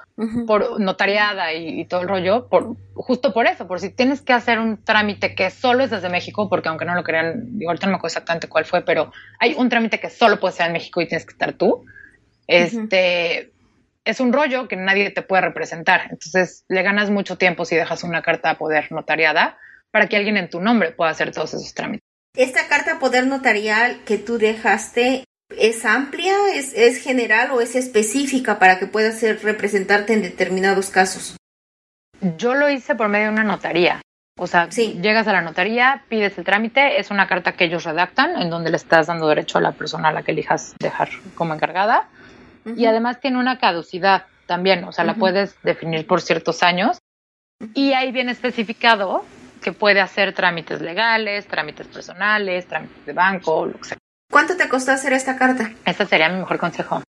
por 0.46 0.78
notariada 0.78 1.54
y, 1.54 1.86
todo 1.86 2.02
el 2.02 2.08
rollo, 2.08 2.46
por, 2.50 2.76
justo 2.92 3.32
por 3.32 3.46
eso, 3.46 3.66
por 3.66 3.80
si 3.80 3.88
tienes 3.88 4.20
que 4.20 4.34
hacer 4.34 4.58
un 4.58 4.84
trámite 4.84 5.34
que 5.34 5.48
solo 5.48 5.82
es 5.82 5.88
desde 5.88 6.10
México, 6.10 6.50
porque 6.50 6.68
aunque 6.68 6.84
no 6.84 6.94
lo 6.94 7.02
crean, 7.02 7.56
digo, 7.58 7.70
ahorita 7.70 7.86
no 7.86 7.92
me 7.92 7.96
acuerdo 7.96 8.12
exactamente 8.12 8.48
cuál 8.48 8.66
fue, 8.66 8.82
pero 8.82 9.12
hay 9.40 9.54
un 9.54 9.70
trámite 9.70 9.98
que 9.98 10.10
solo 10.10 10.38
puede 10.40 10.52
ser 10.52 10.66
en 10.66 10.74
México 10.74 11.00
y 11.00 11.08
tienes 11.08 11.24
que 11.24 11.32
estar 11.32 11.54
tú. 11.54 11.86
Este, 12.46 13.51
es 14.04 14.20
un 14.20 14.32
rollo 14.32 14.68
que 14.68 14.76
nadie 14.76 15.10
te 15.10 15.22
puede 15.22 15.42
representar. 15.42 16.02
Entonces 16.10 16.64
le 16.68 16.82
ganas 16.82 17.10
mucho 17.10 17.36
tiempo 17.36 17.64
si 17.64 17.76
dejas 17.76 18.02
una 18.04 18.22
carta 18.22 18.50
a 18.50 18.58
poder 18.58 18.90
notariada 18.90 19.58
para 19.90 20.08
que 20.08 20.16
alguien 20.16 20.36
en 20.36 20.50
tu 20.50 20.60
nombre 20.60 20.92
pueda 20.92 21.10
hacer 21.10 21.32
todos 21.32 21.54
esos 21.54 21.74
trámites. 21.74 22.06
¿Esta 22.34 22.66
carta 22.66 22.92
a 22.92 22.98
poder 22.98 23.26
notarial 23.26 24.00
que 24.06 24.16
tú 24.16 24.38
dejaste 24.38 25.24
es 25.58 25.84
amplia, 25.84 26.34
es, 26.54 26.72
es 26.74 26.96
general 26.96 27.50
o 27.50 27.60
es 27.60 27.76
específica 27.76 28.58
para 28.58 28.78
que 28.78 28.86
pueda 28.86 29.12
ser 29.12 29.42
representarte 29.42 30.14
en 30.14 30.22
determinados 30.22 30.88
casos? 30.88 31.36
Yo 32.38 32.54
lo 32.54 32.70
hice 32.70 32.94
por 32.94 33.08
medio 33.08 33.26
de 33.26 33.32
una 33.32 33.44
notaría. 33.44 34.00
O 34.38 34.46
sea, 34.46 34.70
llegas 34.70 35.28
a 35.28 35.32
la 35.32 35.42
notaría, 35.42 36.04
pides 36.08 36.38
el 36.38 36.44
trámite, 36.44 36.98
es 36.98 37.10
una 37.10 37.28
carta 37.28 37.52
que 37.52 37.64
ellos 37.64 37.84
redactan 37.84 38.40
en 38.40 38.48
donde 38.48 38.70
le 38.70 38.76
estás 38.76 39.08
dando 39.08 39.28
derecho 39.28 39.58
a 39.58 39.60
la 39.60 39.72
persona 39.72 40.08
a 40.08 40.12
la 40.12 40.22
que 40.22 40.32
elijas 40.32 40.74
dejar 40.80 41.10
como 41.34 41.52
encargada 41.52 42.08
y 42.64 42.86
además 42.86 43.20
tiene 43.20 43.38
una 43.38 43.58
caducidad 43.58 44.26
también, 44.46 44.84
o 44.84 44.92
sea, 44.92 45.04
la 45.04 45.14
puedes 45.14 45.60
definir 45.62 46.06
por 46.06 46.20
ciertos 46.20 46.62
años 46.62 46.98
y 47.74 47.92
ahí 47.92 48.12
viene 48.12 48.32
especificado 48.32 49.24
que 49.62 49.72
puede 49.72 50.00
hacer 50.00 50.34
trámites 50.34 50.80
legales, 50.80 51.46
trámites 51.46 51.86
personales, 51.86 52.66
trámites 52.66 53.06
de 53.06 53.12
banco, 53.12 53.66
lo 53.66 53.78
que 53.78 53.84
sea. 53.84 53.98
¿Cuánto 54.30 54.56
te 54.56 54.68
costó 54.68 54.92
hacer 54.92 55.12
esta 55.12 55.36
carta? 55.36 55.72
Este 55.84 56.06
sería 56.06 56.28
mi 56.28 56.38
mejor 56.38 56.58
consejo. 56.58 57.02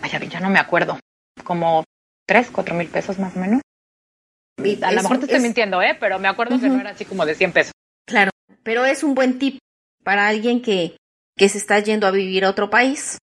Vaya, 0.00 0.18
ya 0.20 0.40
no 0.40 0.48
me 0.48 0.58
acuerdo. 0.58 0.98
Como 1.44 1.84
tres, 2.26 2.50
cuatro 2.50 2.74
mil 2.74 2.88
pesos 2.88 3.18
más 3.18 3.36
o 3.36 3.40
menos. 3.40 3.60
a 4.58 4.92
lo 4.92 5.02
mejor 5.02 5.18
te 5.18 5.26
estoy 5.26 5.40
mintiendo, 5.40 5.82
¿eh? 5.82 5.96
Pero 5.98 6.18
me 6.18 6.28
acuerdo 6.28 6.58
que 6.58 6.68
no 6.68 6.80
era 6.80 6.90
así 6.90 7.04
como 7.04 7.26
de 7.26 7.34
100 7.34 7.52
pesos. 7.52 7.72
Claro, 8.06 8.30
pero 8.62 8.84
es 8.84 9.02
un 9.02 9.14
buen 9.14 9.38
tip 9.38 9.58
para 10.02 10.28
alguien 10.28 10.62
que, 10.62 10.96
que 11.36 11.48
se 11.48 11.58
está 11.58 11.78
yendo 11.80 12.06
a 12.06 12.10
vivir 12.10 12.44
a 12.44 12.50
otro 12.50 12.70
país 12.70 13.18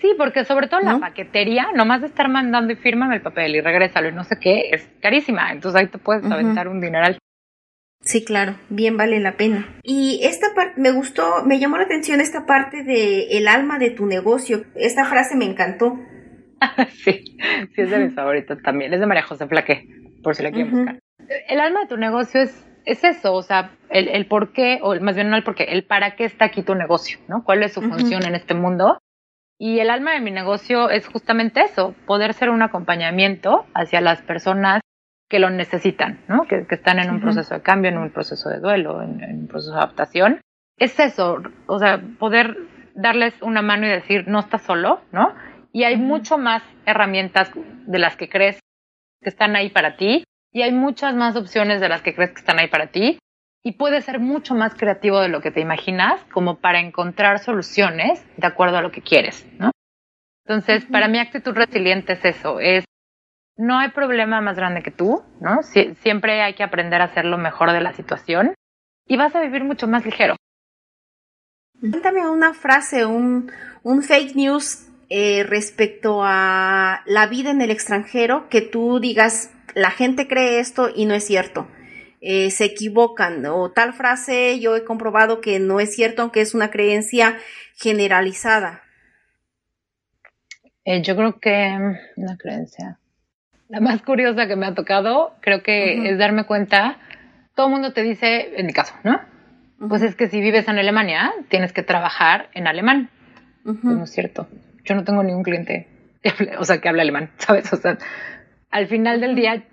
Sí, 0.00 0.14
porque 0.16 0.44
sobre 0.44 0.68
todo 0.68 0.80
la 0.80 0.98
paquetería, 0.98 1.68
nomás 1.74 2.00
de 2.00 2.06
estar 2.06 2.28
mandando 2.28 2.72
y 2.72 2.76
fírmame 2.76 3.16
el 3.16 3.22
papel 3.22 3.56
y 3.56 3.60
regrésalo 3.60 4.08
y 4.08 4.12
no 4.12 4.24
sé 4.24 4.38
qué, 4.40 4.70
es 4.70 4.88
carísima. 5.00 5.50
Entonces 5.52 5.80
ahí 5.80 5.88
te 5.88 5.98
puedes 5.98 6.24
aventar 6.30 6.68
un 6.68 6.80
dineral. 6.80 7.18
Sí, 8.02 8.24
claro, 8.24 8.54
bien 8.70 8.96
vale 8.96 9.20
la 9.20 9.36
pena. 9.36 9.78
Y 9.82 10.20
esta 10.22 10.54
parte, 10.54 10.80
me 10.80 10.90
gustó, 10.90 11.44
me 11.44 11.58
llamó 11.58 11.76
la 11.76 11.84
atención 11.84 12.20
esta 12.20 12.46
parte 12.46 12.82
de 12.82 13.36
el 13.36 13.46
alma 13.46 13.78
de 13.78 13.90
tu 13.90 14.06
negocio. 14.06 14.64
Esta 14.74 15.04
frase 15.04 15.36
me 15.36 15.44
encantó. 15.44 15.98
sí, 17.04 17.36
sí 17.74 17.80
es 17.82 17.90
de 17.90 17.98
mis 17.98 18.14
favoritos 18.14 18.62
también. 18.62 18.94
Es 18.94 19.00
de 19.00 19.06
María 19.06 19.22
José 19.22 19.46
Flaque, 19.48 19.86
por 20.22 20.34
si 20.34 20.42
la 20.42 20.50
quieren 20.50 20.70
buscar. 20.70 20.98
El 21.48 21.60
alma 21.60 21.80
de 21.80 21.86
tu 21.88 21.96
negocio 21.98 22.40
es, 22.40 22.66
es 22.86 23.04
eso, 23.04 23.34
o 23.34 23.42
sea, 23.42 23.72
el, 23.90 24.08
el 24.08 24.26
por 24.26 24.52
qué, 24.52 24.78
o 24.82 24.98
más 25.00 25.14
bien 25.14 25.28
no 25.28 25.36
el 25.36 25.44
por 25.44 25.54
qué, 25.54 25.64
el 25.64 25.84
para 25.84 26.16
qué 26.16 26.24
está 26.24 26.46
aquí 26.46 26.62
tu 26.62 26.74
negocio, 26.74 27.18
¿no? 27.28 27.44
¿Cuál 27.44 27.62
es 27.62 27.74
su 27.74 27.82
función 27.82 28.24
en 28.24 28.34
este 28.34 28.54
mundo? 28.54 28.98
Y 29.62 29.80
el 29.80 29.90
alma 29.90 30.12
de 30.12 30.20
mi 30.20 30.30
negocio 30.30 30.88
es 30.88 31.06
justamente 31.06 31.60
eso, 31.60 31.94
poder 32.06 32.32
ser 32.32 32.48
un 32.48 32.62
acompañamiento 32.62 33.66
hacia 33.74 34.00
las 34.00 34.22
personas 34.22 34.80
que 35.28 35.38
lo 35.38 35.50
necesitan, 35.50 36.18
¿no? 36.28 36.44
que, 36.44 36.66
están 36.70 36.98
en 36.98 37.10
un 37.10 37.20
proceso 37.20 37.52
de 37.52 37.60
cambio, 37.60 37.90
en 37.90 37.98
un 37.98 38.10
proceso 38.10 38.48
de 38.48 38.58
duelo, 38.58 39.02
en, 39.02 39.22
un 39.22 39.46
proceso 39.48 39.72
de 39.72 39.76
adaptación. 39.76 40.40
Es 40.78 40.98
eso, 40.98 41.42
o 41.66 41.78
sea, 41.78 42.00
poder 42.18 42.56
darles 42.94 43.34
una 43.42 43.60
mano 43.60 43.86
y 43.86 43.90
decir, 43.90 44.26
no 44.28 44.40
estás 44.40 44.62
solo, 44.62 45.02
¿no? 45.12 45.34
Y 45.72 45.84
hay 45.84 45.98
mucho 45.98 46.38
más 46.38 46.62
herramientas 46.86 47.52
de 47.54 47.98
las 47.98 48.16
que 48.16 48.30
crees 48.30 48.60
que 49.22 49.28
están 49.28 49.56
ahí 49.56 49.68
para 49.68 49.98
ti 49.98 50.24
y 50.54 50.62
hay 50.62 50.72
muchas 50.72 51.14
más 51.14 51.36
opciones 51.36 51.82
de 51.82 51.90
las 51.90 52.00
que 52.00 52.14
crees 52.14 52.30
que 52.30 52.40
están 52.40 52.58
ahí 52.58 52.68
para 52.68 52.86
ti 52.86 53.18
y 53.62 53.72
puedes 53.72 54.04
ser 54.04 54.20
mucho 54.20 54.54
más 54.54 54.74
creativo 54.74 55.20
de 55.20 55.28
lo 55.28 55.40
que 55.40 55.50
te 55.50 55.60
imaginas 55.60 56.24
como 56.32 56.60
para 56.60 56.80
encontrar 56.80 57.38
soluciones 57.38 58.24
de 58.36 58.46
acuerdo 58.46 58.78
a 58.78 58.82
lo 58.82 58.90
que 58.90 59.02
quieres, 59.02 59.46
¿no? 59.58 59.70
Entonces, 60.46 60.84
para 60.86 61.08
mí 61.08 61.18
actitud 61.18 61.52
resiliente 61.52 62.14
es 62.14 62.24
eso, 62.24 62.58
es 62.58 62.84
no 63.56 63.78
hay 63.78 63.90
problema 63.90 64.40
más 64.40 64.56
grande 64.56 64.82
que 64.82 64.90
tú, 64.90 65.22
¿no? 65.40 65.62
siempre 65.62 66.40
hay 66.40 66.54
que 66.54 66.62
aprender 66.62 67.02
a 67.02 67.04
hacer 67.04 67.26
lo 67.26 67.36
mejor 67.36 67.72
de 67.72 67.82
la 67.82 67.92
situación 67.92 68.54
y 69.06 69.16
vas 69.18 69.34
a 69.34 69.42
vivir 69.42 69.64
mucho 69.64 69.86
más 69.86 70.04
ligero. 70.04 70.36
Cuéntame 71.78 72.28
una 72.28 72.54
frase, 72.54 73.04
un, 73.04 73.52
un 73.82 74.02
fake 74.02 74.34
news 74.34 74.88
eh, 75.10 75.44
respecto 75.44 76.22
a 76.22 77.02
la 77.04 77.26
vida 77.26 77.50
en 77.50 77.60
el 77.60 77.70
extranjero 77.70 78.48
que 78.48 78.62
tú 78.62 78.98
digas, 78.98 79.52
la 79.74 79.90
gente 79.90 80.26
cree 80.26 80.58
esto 80.58 80.88
y 80.94 81.04
no 81.04 81.14
es 81.14 81.26
cierto. 81.26 81.68
Eh, 82.22 82.50
se 82.50 82.66
equivocan 82.66 83.46
o 83.46 83.70
tal 83.70 83.94
frase 83.94 84.60
yo 84.60 84.76
he 84.76 84.84
comprobado 84.84 85.40
que 85.40 85.58
no 85.58 85.80
es 85.80 85.94
cierto 85.94 86.20
aunque 86.20 86.42
es 86.42 86.54
una 86.54 86.70
creencia 86.70 87.38
generalizada. 87.76 88.82
Eh, 90.84 91.00
yo 91.02 91.16
creo 91.16 91.40
que 91.40 91.78
una 92.16 92.36
creencia. 92.36 92.98
La 93.68 93.80
más 93.80 94.02
curiosa 94.02 94.46
que 94.46 94.56
me 94.56 94.66
ha 94.66 94.74
tocado, 94.74 95.34
creo 95.40 95.62
que 95.62 96.10
es 96.10 96.18
darme 96.18 96.44
cuenta, 96.44 96.98
todo 97.54 97.68
el 97.68 97.72
mundo 97.72 97.92
te 97.92 98.02
dice, 98.02 98.58
en 98.58 98.66
mi 98.66 98.72
caso, 98.72 98.94
¿no? 99.04 99.20
Pues 99.88 100.02
es 100.02 100.14
que 100.14 100.28
si 100.28 100.40
vives 100.40 100.68
en 100.68 100.78
Alemania, 100.78 101.32
tienes 101.48 101.72
que 101.72 101.82
trabajar 101.82 102.50
en 102.52 102.66
alemán. 102.66 103.10
Pues 103.62 103.82
no 103.84 104.04
es 104.04 104.10
cierto. 104.10 104.48
Yo 104.84 104.94
no 104.94 105.04
tengo 105.04 105.22
ningún 105.22 105.42
cliente, 105.42 105.86
o 106.58 106.64
sea, 106.64 106.80
que 106.80 106.88
hable 106.88 107.02
alemán, 107.02 107.30
¿sabes? 107.38 107.72
O 107.72 107.76
sea, 107.76 107.96
al 108.70 108.88
final 108.88 109.20
del 109.20 109.36
día 109.36 109.64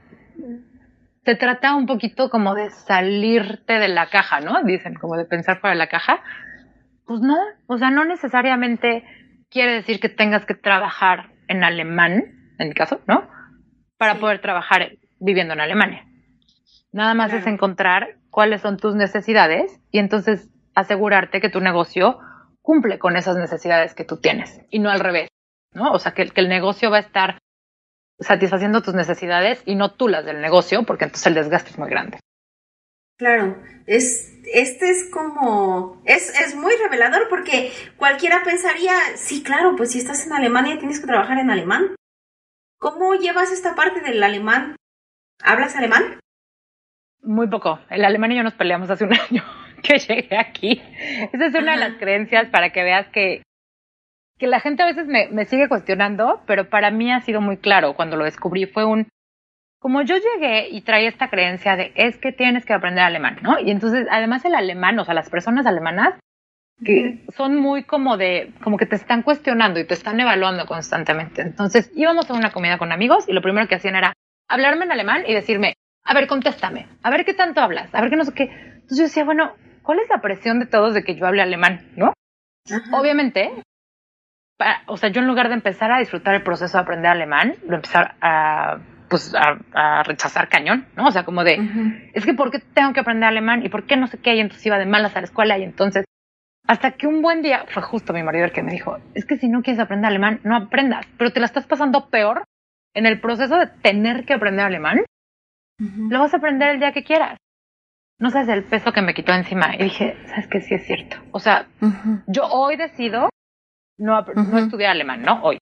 se 1.28 1.36
trata 1.36 1.76
un 1.76 1.88
poquito 1.88 2.30
como 2.30 2.56
de 2.56 2.70
salirte 2.70 3.80
de 3.80 3.90
la 3.90 4.10
caja, 4.10 4.40
¿no? 4.40 4.64
Dicen, 4.64 4.94
como 4.94 5.18
de 5.18 5.26
pensar 5.26 5.60
fuera 5.60 5.74
de 5.74 5.78
la 5.78 5.90
caja. 5.90 6.24
Pues 7.06 7.20
no, 7.20 7.36
o 7.66 7.78
sea, 7.78 7.90
no 7.90 8.06
necesariamente 8.06 9.04
quiere 9.50 9.74
decir 9.74 10.00
que 10.00 10.08
tengas 10.08 10.46
que 10.46 10.54
trabajar 10.54 11.34
en 11.50 11.66
alemán, 11.66 12.56
en 12.58 12.70
mi 12.70 12.74
caso, 12.74 13.02
¿no? 13.08 13.30
Para 13.98 14.22
poder 14.22 14.40
trabajar 14.40 14.94
viviendo 15.20 15.54
en 15.54 15.60
Alemania. 15.60 16.06
Nada 16.94 17.14
más 17.14 17.34
es 17.34 17.46
encontrar 17.46 18.16
cuáles 18.30 18.62
son 18.62 18.78
tus 18.78 18.96
necesidades 18.96 19.82
y 19.92 20.00
entonces 20.00 20.50
asegurarte 20.76 21.42
que 21.42 21.50
tu 21.50 21.60
negocio 21.60 22.20
cumple 22.62 23.00
con 23.00 23.18
esas 23.18 23.36
necesidades 23.36 23.94
que 23.96 24.06
tú 24.06 24.22
tienes 24.22 24.62
y 24.70 24.80
no 24.80 24.90
al 24.90 25.02
revés, 25.02 25.28
¿no? 25.74 25.92
O 25.92 26.00
sea, 26.00 26.14
que, 26.14 26.26
que 26.30 26.40
el 26.40 26.48
negocio 26.48 26.90
va 26.90 26.98
a 26.98 27.02
estar 27.02 27.38
satisfaciendo 28.20 28.82
tus 28.82 28.94
necesidades 28.94 29.62
y 29.66 29.76
no 29.76 29.92
tú 29.92 30.08
las 30.08 30.26
del 30.26 30.42
negocio, 30.42 30.84
porque 30.84 31.06
entonces 31.06 31.28
el 31.28 31.36
desgaste 31.36 31.72
es 31.72 31.78
muy 31.78 31.90
grande. 31.90 32.20
Claro, 33.18 33.58
es, 33.88 34.32
este 34.54 34.92
es 34.92 35.10
como, 35.12 36.02
es, 36.06 36.40
es 36.40 36.56
muy 36.56 36.74
revelador 36.76 37.28
porque 37.30 37.72
cualquiera 37.98 38.44
pensaría, 38.44 38.94
sí, 39.16 39.42
claro, 39.44 39.76
pues 39.76 39.92
si 39.92 40.00
estás 40.00 40.26
en 40.28 40.34
Alemania 40.34 40.78
tienes 40.78 41.00
que 41.00 41.08
trabajar 41.08 41.40
en 41.40 41.50
alemán. 41.50 41.96
¿Cómo 42.80 43.16
llevas 43.16 43.52
esta 43.52 43.74
parte 43.74 44.02
del 44.02 44.22
alemán? 44.22 44.76
¿Hablas 45.42 45.76
alemán? 45.76 46.20
Muy 47.24 47.48
poco. 47.48 47.80
El 47.90 48.06
alemán 48.06 48.32
y 48.32 48.38
yo 48.38 48.44
nos 48.44 48.54
peleamos 48.54 48.90
hace 48.92 49.06
un 49.06 49.14
año 49.30 49.44
que 49.82 49.98
llegué 49.98 50.38
aquí. 50.38 50.82
Esa 51.34 51.48
es 51.48 51.56
una 51.56 51.72
de 51.72 51.80
las 51.80 51.98
creencias 51.98 52.50
para 52.50 52.72
que 52.72 52.84
veas 52.84 53.08
que 53.08 53.42
que 54.38 54.48
la 54.48 54.60
gente 54.60 54.84
a 54.84 54.88
veces 54.88 55.08
me, 55.08 55.28
me 55.30 55.46
sigue 55.46 55.68
cuestionando, 55.68 56.42
pero 56.46 56.70
para 56.70 56.92
mí 56.92 57.12
ha 57.12 57.22
sido 57.22 57.42
muy 57.42 57.58
claro 57.58 57.94
cuando 57.94 58.18
lo 58.18 58.24
descubrí. 58.24 58.66
Fue 58.66 58.86
un, 58.86 59.08
como 59.80 60.02
yo 60.02 60.16
llegué 60.18 60.70
y 60.70 60.82
traía 60.82 61.10
esta 61.10 61.30
creencia 61.30 61.76
de 61.76 61.92
es 61.96 62.18
que 62.18 62.32
tienes 62.32 62.66
que 62.66 62.74
aprender 62.74 63.04
alemán, 63.04 63.40
¿no? 63.42 63.60
Y 63.60 63.72
entonces, 63.72 64.08
además 64.12 64.46
el 64.46 64.56
alemán, 64.56 65.00
o 65.00 65.06
sea, 65.06 65.14
las 65.14 65.30
personas 65.30 65.66
alemanas 65.66 66.16
que 66.84 67.26
son 67.36 67.56
muy 67.56 67.84
como 67.84 68.18
de, 68.18 68.54
como 68.64 68.78
que 68.78 68.86
te 68.86 68.96
están 68.96 69.24
cuestionando 69.24 69.80
y 69.80 69.88
te 69.88 69.96
están 69.96 70.20
evaluando 70.20 70.66
constantemente. 70.66 71.42
Entonces 71.42 71.92
íbamos 71.96 72.30
a 72.30 72.34
una 72.34 72.52
comida 72.52 72.78
con 72.78 72.92
amigos 72.92 73.28
y 73.28 73.34
lo 73.34 73.42
primero 73.42 73.68
que 73.68 73.76
hacían 73.76 73.96
era 73.96 74.14
hablarme 74.48 74.86
en 74.86 74.92
alemán 74.92 75.24
y 75.28 75.34
decirme, 75.34 75.74
a 76.04 76.14
ver, 76.14 76.28
contéstame, 76.28 76.88
a 77.02 77.10
ver 77.10 77.26
qué 77.26 77.34
tanto 77.34 77.62
hablas, 77.62 77.94
a 77.94 78.02
ver 78.02 78.10
qué 78.10 78.16
no 78.16 78.26
sé 78.26 78.34
qué. 78.34 78.44
Entonces 78.44 78.98
yo 78.98 79.04
decía, 79.04 79.24
bueno, 79.24 79.54
¿cuál 79.82 80.00
es 80.00 80.10
la 80.10 80.22
presión 80.22 80.60
de 80.60 80.68
todos 80.68 80.94
de 80.94 81.04
que 81.04 81.16
yo 81.16 81.26
hable 81.26 81.42
alemán, 81.42 81.92
no? 81.96 82.14
Obviamente, 82.94 83.52
o 84.88 84.98
sea, 84.98 85.10
yo 85.10 85.22
en 85.22 85.28
lugar 85.28 85.50
de 85.50 85.56
empezar 85.56 85.92
a 85.92 86.00
disfrutar 86.00 86.36
el 86.36 86.44
proceso 86.44 86.78
de 86.78 86.82
aprender 86.82 87.12
alemán, 87.12 87.56
lo 87.68 87.76
empezar 87.76 88.16
a 88.22 88.78
pues 89.10 89.34
a, 89.34 90.04
rechazar 90.04 90.50
cañón, 90.50 90.86
¿no? 90.96 91.08
O 91.08 91.12
sea, 91.12 91.24
como 91.24 91.44
de, 91.46 91.58
es 92.14 92.26
que 92.26 92.34
¿por 92.34 92.52
qué 92.52 92.60
tengo 92.60 92.92
que 92.92 93.00
aprender 93.00 93.30
alemán? 93.30 93.66
¿Y 93.66 93.70
por 93.70 93.86
qué 93.86 93.96
no 93.96 94.08
sé 94.08 94.18
qué? 94.18 94.36
Y 94.36 94.40
entonces 94.40 94.66
iba 94.66 94.78
de 94.78 94.86
malas 94.86 95.16
a 95.16 95.22
la 95.22 95.26
escuela 95.26 95.58
y 95.58 95.64
entonces 95.64 96.06
Hasta 96.68 96.92
que 96.92 97.08
un 97.08 97.22
buen 97.22 97.42
día 97.42 97.66
fue 97.70 97.82
justo 97.82 98.12
mi 98.12 98.24
marido 98.24 98.46
el 98.46 98.52
que 98.52 98.64
me 98.64 98.74
dijo, 98.74 98.98
es 99.14 99.26
que 99.26 99.38
si 99.38 99.48
no 99.48 99.62
quieres 99.62 99.80
aprender 99.80 100.10
alemán, 100.10 100.42
no 100.44 100.58
aprendas, 100.58 101.06
pero 101.18 101.32
te 101.32 101.40
la 101.40 101.46
estás 101.46 101.66
pasando 101.66 102.10
peor 102.10 102.44
en 102.94 103.06
el 103.06 103.22
proceso 103.22 103.58
de 103.58 103.68
tener 103.68 104.26
que 104.26 104.34
aprender 104.34 104.66
alemán. 104.66 105.06
Lo 105.80 106.20
vas 106.20 106.34
a 106.34 106.38
aprender 106.38 106.72
el 106.72 106.80
día 106.80 106.92
que 106.92 107.04
quieras. 107.04 107.38
No 108.20 108.32
sabes 108.32 108.50
el 108.50 108.64
peso 108.64 108.92
que 108.92 109.04
me 109.04 109.14
quitó 109.14 109.32
encima. 109.32 109.76
Y 109.76 109.84
dije, 109.84 110.18
sabes 110.26 110.48
que 110.48 110.60
sí 110.60 110.74
es 110.74 110.86
cierto. 110.86 111.18
O 111.32 111.40
sea, 111.40 111.68
yo 112.26 112.48
hoy 112.48 112.76
decido 112.76 113.30
no, 113.98 114.22
no 114.22 114.58
estudiar 114.58 114.92
alemán, 114.92 115.22
¿no? 115.22 115.42
Hoy. 115.44 115.58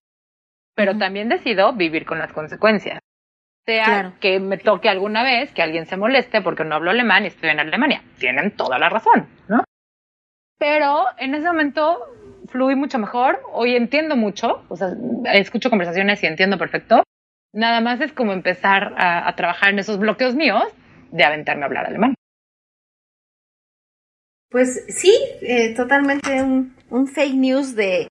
Pero 0.75 0.97
también 0.97 1.29
decido 1.29 1.73
vivir 1.73 2.05
con 2.05 2.19
las 2.19 2.33
consecuencias. 2.33 2.99
Sea 3.65 4.13
que 4.19 4.39
me 4.39 4.57
toque 4.57 4.89
alguna 4.89 5.23
vez 5.23 5.51
que 5.51 5.63
alguien 5.63 5.87
se 5.87 5.97
moleste 5.97 6.41
porque 6.41 6.63
no 6.63 6.75
hablo 6.75 6.91
alemán 6.91 7.23
y 7.23 7.27
estoy 7.27 7.49
en 7.49 7.59
Alemania. 7.59 8.03
Tienen 8.19 8.51
toda 8.55 8.77
la 8.77 8.89
razón, 8.89 9.27
¿no? 9.47 9.63
Pero 10.59 11.05
en 11.17 11.33
ese 11.33 11.47
momento 11.47 11.97
fluí 12.47 12.75
mucho 12.75 12.99
mejor. 12.99 13.41
Hoy 13.53 13.75
entiendo 13.75 14.15
mucho. 14.15 14.63
O 14.69 14.75
sea, 14.75 14.89
escucho 15.33 15.69
conversaciones 15.69 16.21
y 16.21 16.27
entiendo 16.27 16.59
perfecto. 16.59 17.03
Nada 17.53 17.81
más 17.81 18.01
es 18.01 18.11
como 18.11 18.33
empezar 18.33 18.93
a, 18.97 19.33
trabajar 19.35 19.69
en 19.69 19.79
esos 19.79 19.97
bloqueos 19.97 20.35
míos 20.35 20.63
de 21.11 21.23
aventarme 21.23 21.63
a 21.63 21.65
hablar 21.67 21.85
alemán. 21.85 22.13
Pues 24.49 24.85
sí, 24.89 25.13
eh, 25.41 25.73
totalmente 25.73 26.43
un, 26.43 26.75
un, 26.89 27.07
fake 27.07 27.35
news 27.35 27.75
de 27.75 28.09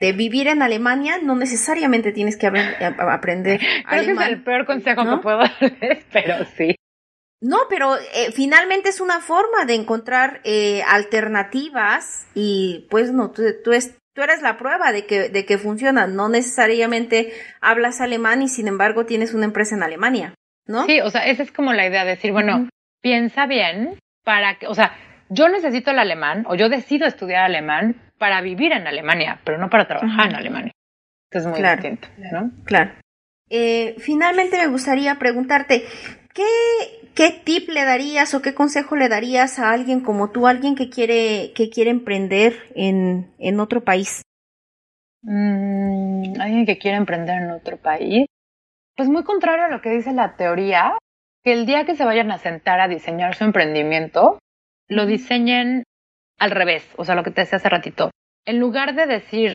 de 0.00 0.12
vivir 0.12 0.48
en 0.48 0.62
Alemania, 0.62 1.18
no 1.22 1.34
necesariamente 1.34 2.12
tienes 2.12 2.36
que 2.36 2.46
aprender 2.46 3.60
Creo 3.88 4.04
que 4.04 4.12
es 4.12 4.20
el 4.28 4.42
peor 4.42 4.64
consejo 4.64 5.02
que 5.04 5.22
puedo 5.22 5.38
darles, 5.60 6.04
pero 6.12 6.44
sí. 6.56 6.76
No, 7.40 7.58
pero 7.68 7.96
eh, 7.96 8.32
finalmente 8.32 8.88
es 8.88 9.00
una 9.00 9.20
forma 9.20 9.64
de 9.64 9.74
encontrar 9.74 10.40
eh, 10.44 10.82
alternativas 10.88 12.26
y 12.34 12.86
pues 12.90 13.12
no, 13.12 13.30
tú, 13.30 13.42
tú, 13.62 13.70
tú, 14.14 14.22
eres 14.22 14.42
la 14.42 14.56
prueba 14.56 14.90
de 14.90 15.06
que, 15.06 15.28
de 15.28 15.46
que 15.46 15.58
funciona. 15.58 16.08
No 16.08 16.28
necesariamente 16.28 17.32
hablas 17.60 18.00
alemán 18.00 18.42
y 18.42 18.48
sin 18.48 18.66
embargo 18.66 19.06
tienes 19.06 19.34
una 19.34 19.44
empresa 19.44 19.76
en 19.76 19.84
Alemania, 19.84 20.34
¿no? 20.66 20.84
Sí, 20.86 21.00
o 21.00 21.10
sea, 21.10 21.26
esa 21.26 21.44
es 21.44 21.52
como 21.52 21.72
la 21.72 21.86
idea 21.86 22.04
de 22.04 22.10
decir, 22.10 22.32
bueno, 22.32 22.68
piensa 23.00 23.46
bien 23.46 23.98
para 24.24 24.58
que, 24.58 24.66
o 24.66 24.74
sea, 24.74 24.96
yo 25.28 25.48
necesito 25.48 25.92
el 25.92 26.00
alemán 26.00 26.44
o 26.48 26.56
yo 26.56 26.68
decido 26.68 27.06
estudiar 27.06 27.44
alemán 27.44 28.07
para 28.18 28.40
vivir 28.40 28.72
en 28.72 28.86
Alemania, 28.86 29.40
pero 29.44 29.58
no 29.58 29.70
para 29.70 29.86
trabajar 29.86 30.28
en 30.28 30.34
Alemania. 30.34 30.72
Esto 31.30 31.38
es 31.38 31.46
muy 31.46 31.62
distinto, 31.62 32.08
¿no? 32.32 32.50
Claro. 32.64 32.92
Eh, 33.50 33.94
finalmente 33.98 34.58
me 34.58 34.66
gustaría 34.66 35.14
preguntarte, 35.16 35.84
¿qué, 36.34 36.44
¿qué 37.14 37.30
tip 37.44 37.68
le 37.68 37.84
darías 37.84 38.34
o 38.34 38.42
qué 38.42 38.54
consejo 38.54 38.96
le 38.96 39.08
darías 39.08 39.58
a 39.58 39.72
alguien 39.72 40.00
como 40.00 40.30
tú, 40.30 40.46
alguien 40.46 40.74
que 40.74 40.90
quiere, 40.90 41.52
que 41.54 41.70
quiere 41.70 41.90
emprender 41.90 42.54
en, 42.74 43.32
en 43.38 43.60
otro 43.60 43.84
país? 43.84 44.22
Mm, 45.22 46.40
alguien 46.40 46.66
que 46.66 46.78
quiere 46.78 46.96
emprender 46.96 47.42
en 47.42 47.50
otro 47.50 47.76
país. 47.76 48.26
Pues 48.96 49.08
muy 49.08 49.24
contrario 49.24 49.66
a 49.66 49.68
lo 49.68 49.80
que 49.80 49.90
dice 49.90 50.12
la 50.12 50.36
teoría, 50.36 50.98
que 51.44 51.52
el 51.52 51.66
día 51.66 51.84
que 51.84 51.94
se 51.94 52.04
vayan 52.04 52.30
a 52.30 52.38
sentar 52.38 52.80
a 52.80 52.88
diseñar 52.88 53.34
su 53.34 53.44
emprendimiento, 53.44 54.38
lo 54.88 55.06
diseñen 55.06 55.84
al 56.38 56.50
revés, 56.50 56.88
o 56.96 57.04
sea, 57.04 57.14
lo 57.14 57.22
que 57.22 57.30
te 57.30 57.42
decía 57.42 57.56
hace 57.56 57.68
ratito. 57.68 58.10
En 58.46 58.58
lugar 58.58 58.94
de 58.94 59.06
decir, 59.06 59.52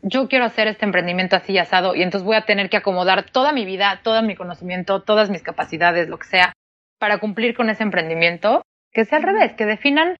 yo 0.00 0.28
quiero 0.28 0.44
hacer 0.44 0.66
este 0.66 0.84
emprendimiento 0.84 1.36
así 1.36 1.56
asado 1.58 1.94
y 1.94 2.02
entonces 2.02 2.26
voy 2.26 2.36
a 2.36 2.44
tener 2.44 2.68
que 2.68 2.76
acomodar 2.76 3.30
toda 3.30 3.52
mi 3.52 3.64
vida, 3.64 4.00
todo 4.02 4.22
mi 4.22 4.34
conocimiento, 4.34 5.02
todas 5.02 5.30
mis 5.30 5.42
capacidades, 5.42 6.08
lo 6.08 6.18
que 6.18 6.26
sea, 6.26 6.52
para 6.98 7.18
cumplir 7.18 7.54
con 7.54 7.70
ese 7.70 7.82
emprendimiento, 7.82 8.62
que 8.92 9.04
sea 9.04 9.18
al 9.18 9.24
revés, 9.24 9.52
que 9.52 9.66
definan 9.66 10.16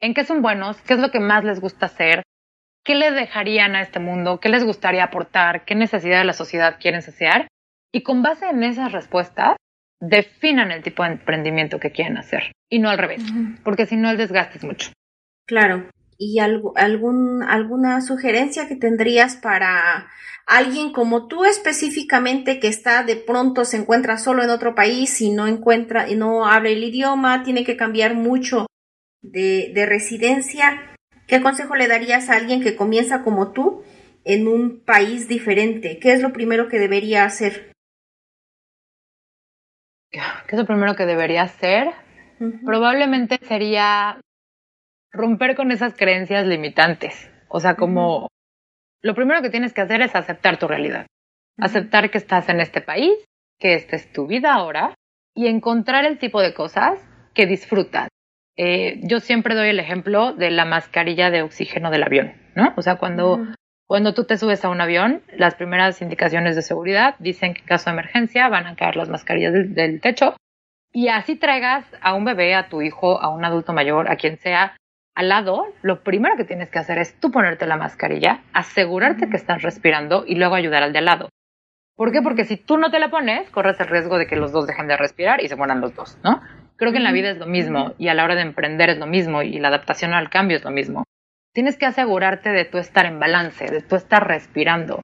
en 0.00 0.14
qué 0.14 0.24
son 0.24 0.42
buenos, 0.42 0.80
qué 0.82 0.94
es 0.94 1.00
lo 1.00 1.10
que 1.10 1.20
más 1.20 1.44
les 1.44 1.60
gusta 1.60 1.86
hacer, 1.86 2.22
qué 2.84 2.94
le 2.94 3.10
dejarían 3.12 3.74
a 3.74 3.82
este 3.82 4.00
mundo, 4.00 4.40
qué 4.40 4.48
les 4.48 4.64
gustaría 4.64 5.04
aportar, 5.04 5.64
qué 5.64 5.74
necesidad 5.74 6.18
de 6.18 6.24
la 6.24 6.32
sociedad 6.32 6.76
quieren 6.80 7.02
saciar, 7.02 7.48
y 7.92 8.02
con 8.02 8.22
base 8.22 8.48
en 8.48 8.62
esas 8.64 8.92
respuestas, 8.92 9.56
definan 10.00 10.72
el 10.72 10.82
tipo 10.82 11.04
de 11.04 11.10
emprendimiento 11.10 11.78
que 11.78 11.92
quieren 11.92 12.18
hacer, 12.18 12.52
y 12.68 12.80
no 12.80 12.90
al 12.90 12.98
revés, 12.98 13.22
porque 13.62 13.86
si 13.86 13.96
no 13.96 14.10
el 14.10 14.16
desgaste 14.16 14.58
es 14.58 14.64
mucho. 14.64 14.90
Claro. 15.46 15.90
¿Y 16.18 16.38
algún, 16.38 17.42
alguna 17.42 18.00
sugerencia 18.00 18.68
que 18.68 18.76
tendrías 18.76 19.36
para 19.36 20.08
alguien 20.46 20.92
como 20.92 21.26
tú 21.26 21.44
específicamente 21.44 22.60
que 22.60 22.68
está 22.68 23.02
de 23.02 23.16
pronto 23.16 23.64
se 23.64 23.76
encuentra 23.76 24.18
solo 24.18 24.42
en 24.42 24.50
otro 24.50 24.74
país 24.74 25.20
y 25.20 25.30
no 25.30 25.46
encuentra 25.46 26.08
y 26.08 26.14
no 26.14 26.46
habla 26.46 26.70
el 26.70 26.84
idioma, 26.84 27.42
tiene 27.42 27.64
que 27.64 27.76
cambiar 27.76 28.14
mucho 28.14 28.66
de, 29.22 29.72
de 29.74 29.86
residencia? 29.86 30.96
¿Qué 31.26 31.40
consejo 31.40 31.76
le 31.76 31.88
darías 31.88 32.28
a 32.28 32.36
alguien 32.36 32.62
que 32.62 32.76
comienza 32.76 33.22
como 33.22 33.52
tú 33.52 33.82
en 34.24 34.46
un 34.46 34.84
país 34.84 35.28
diferente? 35.28 35.98
¿Qué 35.98 36.12
es 36.12 36.22
lo 36.22 36.32
primero 36.32 36.68
que 36.68 36.78
debería 36.78 37.24
hacer? 37.24 37.72
¿Qué 40.10 40.20
es 40.50 40.58
lo 40.58 40.66
primero 40.66 40.94
que 40.94 41.06
debería 41.06 41.42
hacer? 41.42 41.88
Probablemente 42.64 43.40
sería 43.48 44.20
romper 45.12 45.54
con 45.54 45.70
esas 45.70 45.94
creencias 45.94 46.46
limitantes. 46.46 47.30
O 47.48 47.60
sea, 47.60 47.74
como 47.76 48.28
lo 49.02 49.14
primero 49.14 49.42
que 49.42 49.50
tienes 49.50 49.72
que 49.72 49.82
hacer 49.82 50.00
es 50.00 50.14
aceptar 50.14 50.58
tu 50.58 50.66
realidad. 50.66 51.06
Aceptar 51.58 52.10
que 52.10 52.18
estás 52.18 52.48
en 52.48 52.60
este 52.60 52.80
país, 52.80 53.12
que 53.58 53.74
esta 53.74 53.96
es 53.96 54.12
tu 54.12 54.26
vida 54.26 54.54
ahora 54.54 54.94
y 55.34 55.46
encontrar 55.46 56.04
el 56.04 56.18
tipo 56.18 56.40
de 56.40 56.54
cosas 56.54 56.98
que 57.34 57.46
disfrutas. 57.46 58.08
Eh, 58.56 59.00
yo 59.02 59.20
siempre 59.20 59.54
doy 59.54 59.68
el 59.68 59.80
ejemplo 59.80 60.34
de 60.34 60.50
la 60.50 60.64
mascarilla 60.64 61.30
de 61.30 61.42
oxígeno 61.42 61.90
del 61.90 62.02
avión, 62.02 62.34
¿no? 62.54 62.74
O 62.76 62.82
sea, 62.82 62.96
cuando, 62.96 63.46
cuando 63.86 64.12
tú 64.12 64.24
te 64.24 64.36
subes 64.36 64.64
a 64.64 64.68
un 64.68 64.80
avión, 64.80 65.22
las 65.36 65.54
primeras 65.54 66.02
indicaciones 66.02 66.54
de 66.54 66.62
seguridad 66.62 67.16
dicen 67.18 67.54
que 67.54 67.60
en 67.60 67.66
caso 67.66 67.90
de 67.90 67.94
emergencia 67.94 68.48
van 68.48 68.66
a 68.66 68.76
caer 68.76 68.96
las 68.96 69.08
mascarillas 69.08 69.52
del 69.52 70.00
techo 70.00 70.36
y 70.92 71.08
así 71.08 71.36
traigas 71.36 71.86
a 72.02 72.14
un 72.14 72.24
bebé, 72.24 72.54
a 72.54 72.68
tu 72.68 72.82
hijo, 72.82 73.20
a 73.20 73.30
un 73.30 73.44
adulto 73.44 73.72
mayor, 73.72 74.10
a 74.10 74.16
quien 74.16 74.36
sea, 74.38 74.76
al 75.14 75.28
lado, 75.28 75.66
lo 75.82 76.02
primero 76.02 76.36
que 76.36 76.44
tienes 76.44 76.70
que 76.70 76.78
hacer 76.78 76.98
es 76.98 77.18
tú 77.20 77.30
ponerte 77.30 77.66
la 77.66 77.76
mascarilla, 77.76 78.42
asegurarte 78.52 79.28
que 79.28 79.36
estás 79.36 79.62
respirando 79.62 80.24
y 80.26 80.36
luego 80.36 80.54
ayudar 80.54 80.82
al 80.82 80.92
de 80.92 80.98
al 81.00 81.04
lado. 81.04 81.28
¿Por 81.96 82.12
qué? 82.12 82.22
Porque 82.22 82.44
si 82.44 82.56
tú 82.56 82.78
no 82.78 82.90
te 82.90 82.98
la 82.98 83.10
pones, 83.10 83.50
corres 83.50 83.78
el 83.80 83.88
riesgo 83.88 84.16
de 84.18 84.26
que 84.26 84.36
los 84.36 84.52
dos 84.52 84.66
dejen 84.66 84.88
de 84.88 84.96
respirar 84.96 85.42
y 85.42 85.48
se 85.48 85.56
mueran 85.56 85.80
los 85.80 85.94
dos, 85.94 86.18
¿no? 86.24 86.40
Creo 86.76 86.90
que 86.92 86.98
en 86.98 87.04
la 87.04 87.12
vida 87.12 87.30
es 87.30 87.38
lo 87.38 87.46
mismo 87.46 87.94
y 87.98 88.08
a 88.08 88.14
la 88.14 88.24
hora 88.24 88.34
de 88.34 88.40
emprender 88.40 88.88
es 88.88 88.98
lo 88.98 89.06
mismo 89.06 89.42
y 89.42 89.58
la 89.58 89.68
adaptación 89.68 90.14
al 90.14 90.30
cambio 90.30 90.56
es 90.56 90.64
lo 90.64 90.70
mismo. 90.70 91.04
Tienes 91.52 91.76
que 91.76 91.84
asegurarte 91.84 92.50
de 92.50 92.64
tú 92.64 92.78
estar 92.78 93.04
en 93.04 93.20
balance, 93.20 93.66
de 93.66 93.82
tú 93.82 93.96
estar 93.96 94.26
respirando, 94.26 95.02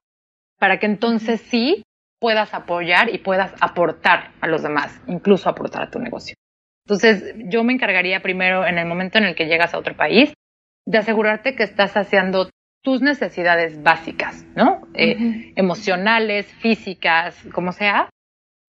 para 0.57 0.79
que 0.79 0.87
entonces 0.87 1.39
sí 1.41 1.83
puedas 2.19 2.55
apoyar 2.55 3.13
y 3.13 3.19
puedas 3.19 3.53
aportar 3.61 4.31
a 4.41 4.47
los 4.47 4.63
demás, 4.63 4.99
incluso 5.07 5.47
aportar 5.47 5.83
a 5.83 5.91
tu 5.91 5.99
negocio. 5.99 6.35
Entonces, 6.89 7.35
yo 7.35 7.63
me 7.63 7.73
encargaría 7.73 8.21
primero, 8.21 8.65
en 8.65 8.79
el 8.79 8.87
momento 8.87 9.19
en 9.19 9.25
el 9.25 9.35
que 9.35 9.45
llegas 9.45 9.75
a 9.75 9.77
otro 9.77 9.95
país, 9.95 10.33
de 10.87 10.97
asegurarte 10.97 11.55
que 11.55 11.61
estás 11.61 11.95
haciendo 11.95 12.49
tus 12.83 13.01
necesidades 13.01 13.83
básicas, 13.83 14.43
¿no? 14.55 14.87
Eh, 14.95 15.53
emocionales, 15.55 16.47
físicas, 16.47 17.37
como 17.53 17.73
sea. 17.73 18.09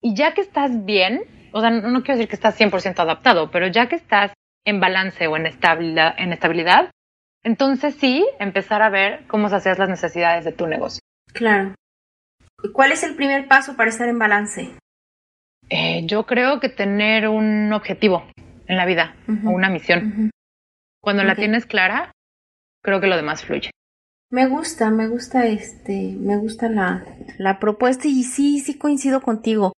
Y 0.03 0.13
ya 0.13 0.35
que 0.35 0.41
estás 0.41 0.85
bien, 0.85 1.23
o 1.51 1.61
sea, 1.61 1.71
no, 1.71 2.03
quiero 2.03 2.17
decir 2.17 2.27
que 2.27 2.35
estás 2.35 2.59
100% 2.59 2.99
adaptado, 2.99 3.49
pero 3.49 3.65
ya 3.65 3.87
que 3.87 3.95
estás 3.95 4.33
en 4.65 4.79
balance 4.79 5.25
o 5.25 5.35
en 5.35 5.47
estabilidad, 5.47 6.13
en 6.19 6.31
estabilidad, 6.31 6.91
entonces 7.41 7.95
sí, 7.95 8.23
empezar 8.39 8.83
a 8.83 8.91
ver 8.91 9.25
cómo 9.27 9.49
sacias 9.49 9.79
las 9.79 9.89
necesidades 9.89 10.45
de 10.45 10.51
tu 10.51 10.67
negocio. 10.67 11.01
Claro. 11.33 11.73
¿Cuál 12.71 12.91
es 12.91 13.01
el 13.01 13.15
primer 13.15 13.47
paso 13.47 13.75
para 13.75 13.89
estar 13.89 14.07
en 14.07 14.19
balance? 14.19 14.69
Eh, 15.73 16.05
yo 16.05 16.25
creo 16.25 16.59
que 16.59 16.67
tener 16.67 17.29
un 17.29 17.71
objetivo 17.71 18.25
en 18.67 18.75
la 18.75 18.85
vida 18.85 19.15
o 19.45 19.51
una 19.51 19.69
misión. 19.69 20.29
Cuando 21.01 21.23
la 21.23 21.35
tienes 21.35 21.65
clara, 21.65 22.11
creo 22.83 22.99
que 22.99 23.07
lo 23.07 23.15
demás 23.15 23.45
fluye. 23.45 23.71
Me 24.29 24.47
gusta, 24.47 24.91
me 24.91 25.07
gusta 25.07 25.47
este, 25.47 26.13
me 26.19 26.35
gusta 26.37 26.67
la, 26.67 27.05
la 27.37 27.57
propuesta 27.59 28.09
y 28.09 28.23
sí, 28.23 28.59
sí 28.59 28.77
coincido 28.77 29.21
contigo. 29.21 29.71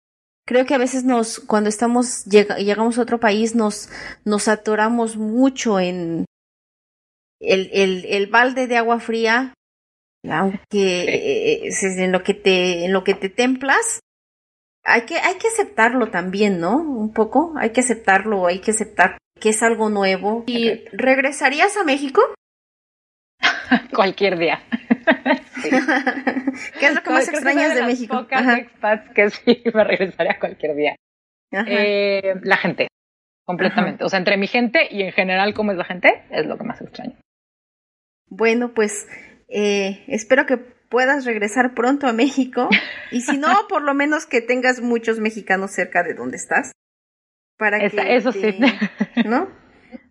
Creo 0.48 0.66
que 0.66 0.76
a 0.76 0.78
veces 0.78 1.04
nos, 1.04 1.42
cuando 1.42 1.70
estamos, 1.70 2.24
llegamos 2.26 2.98
a 2.98 3.02
otro 3.02 3.20
país, 3.20 3.54
nos, 3.54 3.90
nos 4.24 4.48
atoramos 4.48 5.18
mucho 5.18 5.80
en 5.82 6.26
el, 7.42 7.70
el, 7.74 8.06
el 8.06 8.28
balde 8.28 8.68
de 8.68 8.78
agua 8.78 9.02
fría, 9.02 9.54
aunque 10.30 11.68
eh, 11.68 11.70
en 11.82 12.12
lo 12.14 12.24
que 12.24 12.34
te, 12.34 12.86
en 12.86 12.94
lo 12.94 13.04
que 13.04 13.14
te 13.14 13.28
templas, 13.28 14.00
hay 14.84 15.02
que, 15.02 15.18
hay 15.18 15.36
que 15.36 15.48
aceptarlo 15.48 16.10
también, 16.10 16.60
¿no? 16.60 16.78
Un 16.78 17.14
poco, 17.14 17.54
hay 17.58 17.72
que 17.72 17.82
aceptarlo, 17.82 18.48
hay 18.48 18.60
que 18.60 18.72
aceptar 18.72 19.18
que 19.40 19.50
es 19.50 19.64
algo 19.64 19.90
nuevo. 19.90 20.44
¿Y 20.48 20.86
regresarías 20.92 21.76
a 21.78 21.84
México? 21.84 22.22
Cualquier 23.94 24.38
día. 24.38 24.64
¿Qué 26.80 26.86
es 26.88 26.96
lo 26.96 27.04
que 27.04 27.10
más 27.10 27.28
extrañas 27.28 27.76
de, 27.76 27.84
México? 27.84 28.18
Pocas 28.18 28.58
expats 28.58 29.14
que 29.14 29.30
sí 29.30 29.64
me 29.74 29.84
regresaría 29.84 30.40
cualquier 30.40 30.76
día. 30.76 30.96
Eh, 31.68 32.36
la 32.44 32.58
gente, 32.58 32.88
completamente. 33.46 34.04
O 34.06 34.10
sea, 34.10 34.20
entre 34.20 34.38
mi 34.38 34.48
gente 34.48 34.88
y 34.90 35.04
en 35.04 35.12
general 35.12 35.54
cómo 35.54 35.72
es 35.72 35.78
la 35.78 35.84
gente, 35.84 36.24
es 36.30 36.46
lo 36.46 36.58
que 36.58 36.64
más 36.64 36.82
extraño. 36.82 37.18
Bueno, 38.28 38.74
pues 38.74 39.08
eh, 39.50 40.06
espero 40.08 40.46
que 40.46 40.60
puedas 40.92 41.26
regresar 41.26 41.74
pronto 41.74 42.06
a 42.06 42.14
México 42.14 42.70
y 43.10 43.22
si 43.22 43.38
no, 43.38 43.48
por 43.70 43.82
lo 43.82 43.96
menos 43.96 44.28
que 44.28 44.42
tengas 44.42 44.82
muchos 44.82 45.20
mexicanos 45.20 45.72
cerca 45.72 46.04
de 46.04 46.14
donde 46.14 46.38
estás. 46.38 46.74
Para 47.58 47.80
que 47.90 48.16
eso 48.16 48.32
sí. 48.32 48.60
¿No? 49.26 49.50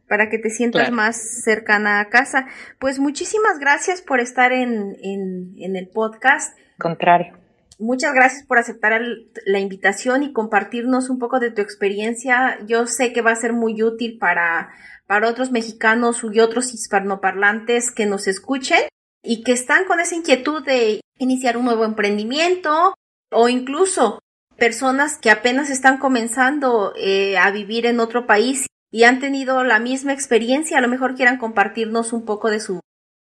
Para 0.09 0.29
que 0.29 0.39
te 0.39 0.51
sientas 0.51 0.91
más 0.91 1.43
cercana 1.43 2.01
a 2.01 2.09
casa. 2.09 2.47
Pues 2.79 2.99
muchísimas 2.99 3.59
gracias 3.59 4.03
por 4.03 4.21
estar 4.21 4.53
en, 4.53 4.97
en, 5.03 5.55
en 5.57 5.77
el 5.77 5.89
podcast. 5.89 6.57
Contrario. 6.79 7.37
Muchas 7.79 8.13
gracias 8.13 8.45
por 8.45 8.59
aceptar 8.59 9.01
la 9.47 9.59
invitación 9.59 10.23
y 10.23 10.33
compartirnos 10.33 11.11
un 11.11 11.19
poco 11.19 11.41
de 11.41 11.51
tu 11.51 11.61
experiencia. 11.63 12.59
Yo 12.67 12.87
sé 12.87 13.13
que 13.13 13.23
va 13.23 13.33
a 13.33 13.37
ser 13.37 13.53
muy 13.53 13.83
útil 13.83 14.19
para, 14.19 14.71
para 15.07 15.29
otros 15.29 15.51
mexicanos 15.51 16.23
y 16.31 16.41
otros 16.41 16.75
hispanoparlantes 16.75 17.91
que 17.91 18.07
nos 18.07 18.29
escuchen 18.29 18.81
y 19.23 19.43
que 19.43 19.53
están 19.53 19.85
con 19.85 20.01
esa 20.01 20.15
inquietud 20.15 20.65
de 20.65 21.01
iniciar 21.19 21.57
un 21.57 21.65
nuevo 21.67 21.85
emprendimiento 21.85 22.95
o 23.31 23.49
incluso 23.49 24.21
personas 24.57 25.19
que 25.19 25.31
apenas 25.31 25.71
están 25.71 25.99
comenzando 25.99 26.93
eh, 26.97 27.39
a 27.39 27.51
vivir 27.51 27.87
en 27.87 28.01
otro 28.01 28.27
país 28.27 28.67
y 28.91 29.05
han 29.05 29.21
tenido 29.21 29.63
la 29.65 29.79
misma 29.79 30.13
experiencia, 30.13 30.79
a 30.79 30.81
lo 30.81 30.89
mejor 30.89 31.15
quieran 31.15 31.39
compartirnos 31.39 32.13
un 32.13 32.25
poco 32.25 32.51
de 32.51 32.61
su 32.61 32.81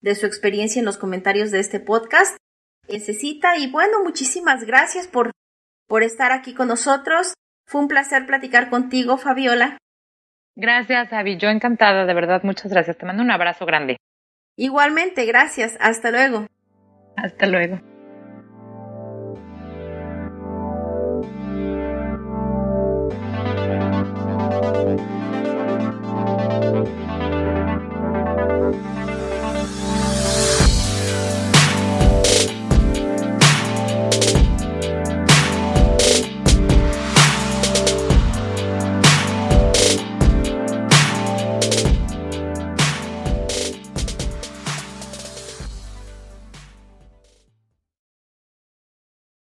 de 0.01 0.14
su 0.14 0.26
experiencia 0.26 0.80
en 0.80 0.85
los 0.85 0.99
comentarios 0.99 1.51
de 1.51 1.61
este 1.61 1.80
podcast. 1.80 2.37
Necesita 2.89 3.57
y 3.57 3.70
bueno, 3.70 4.03
muchísimas 4.05 4.64
gracias 4.64 5.09
por 5.09 5.30
por 5.87 6.03
estar 6.03 6.32
aquí 6.32 6.55
con 6.55 6.68
nosotros. 6.68 7.35
Fue 7.66 7.80
un 7.80 7.89
placer 7.89 8.26
platicar 8.26 8.68
contigo, 8.68 9.16
Fabiola. 9.16 9.78
Gracias, 10.57 11.12
Avi. 11.12 11.39
Yo 11.39 11.49
encantada, 11.49 12.05
de 12.05 12.14
verdad, 12.14 12.43
muchas 12.43 12.70
gracias. 12.70 12.99
Te 12.99 13.07
mando 13.07 13.22
un 13.22 13.30
abrazo 13.30 13.64
grande. 13.66 13.97
Igualmente, 14.57 15.24
gracias. 15.26 15.76
Hasta 15.80 16.11
luego. 16.11 16.46
Hasta 17.16 17.46
luego. 17.46 17.93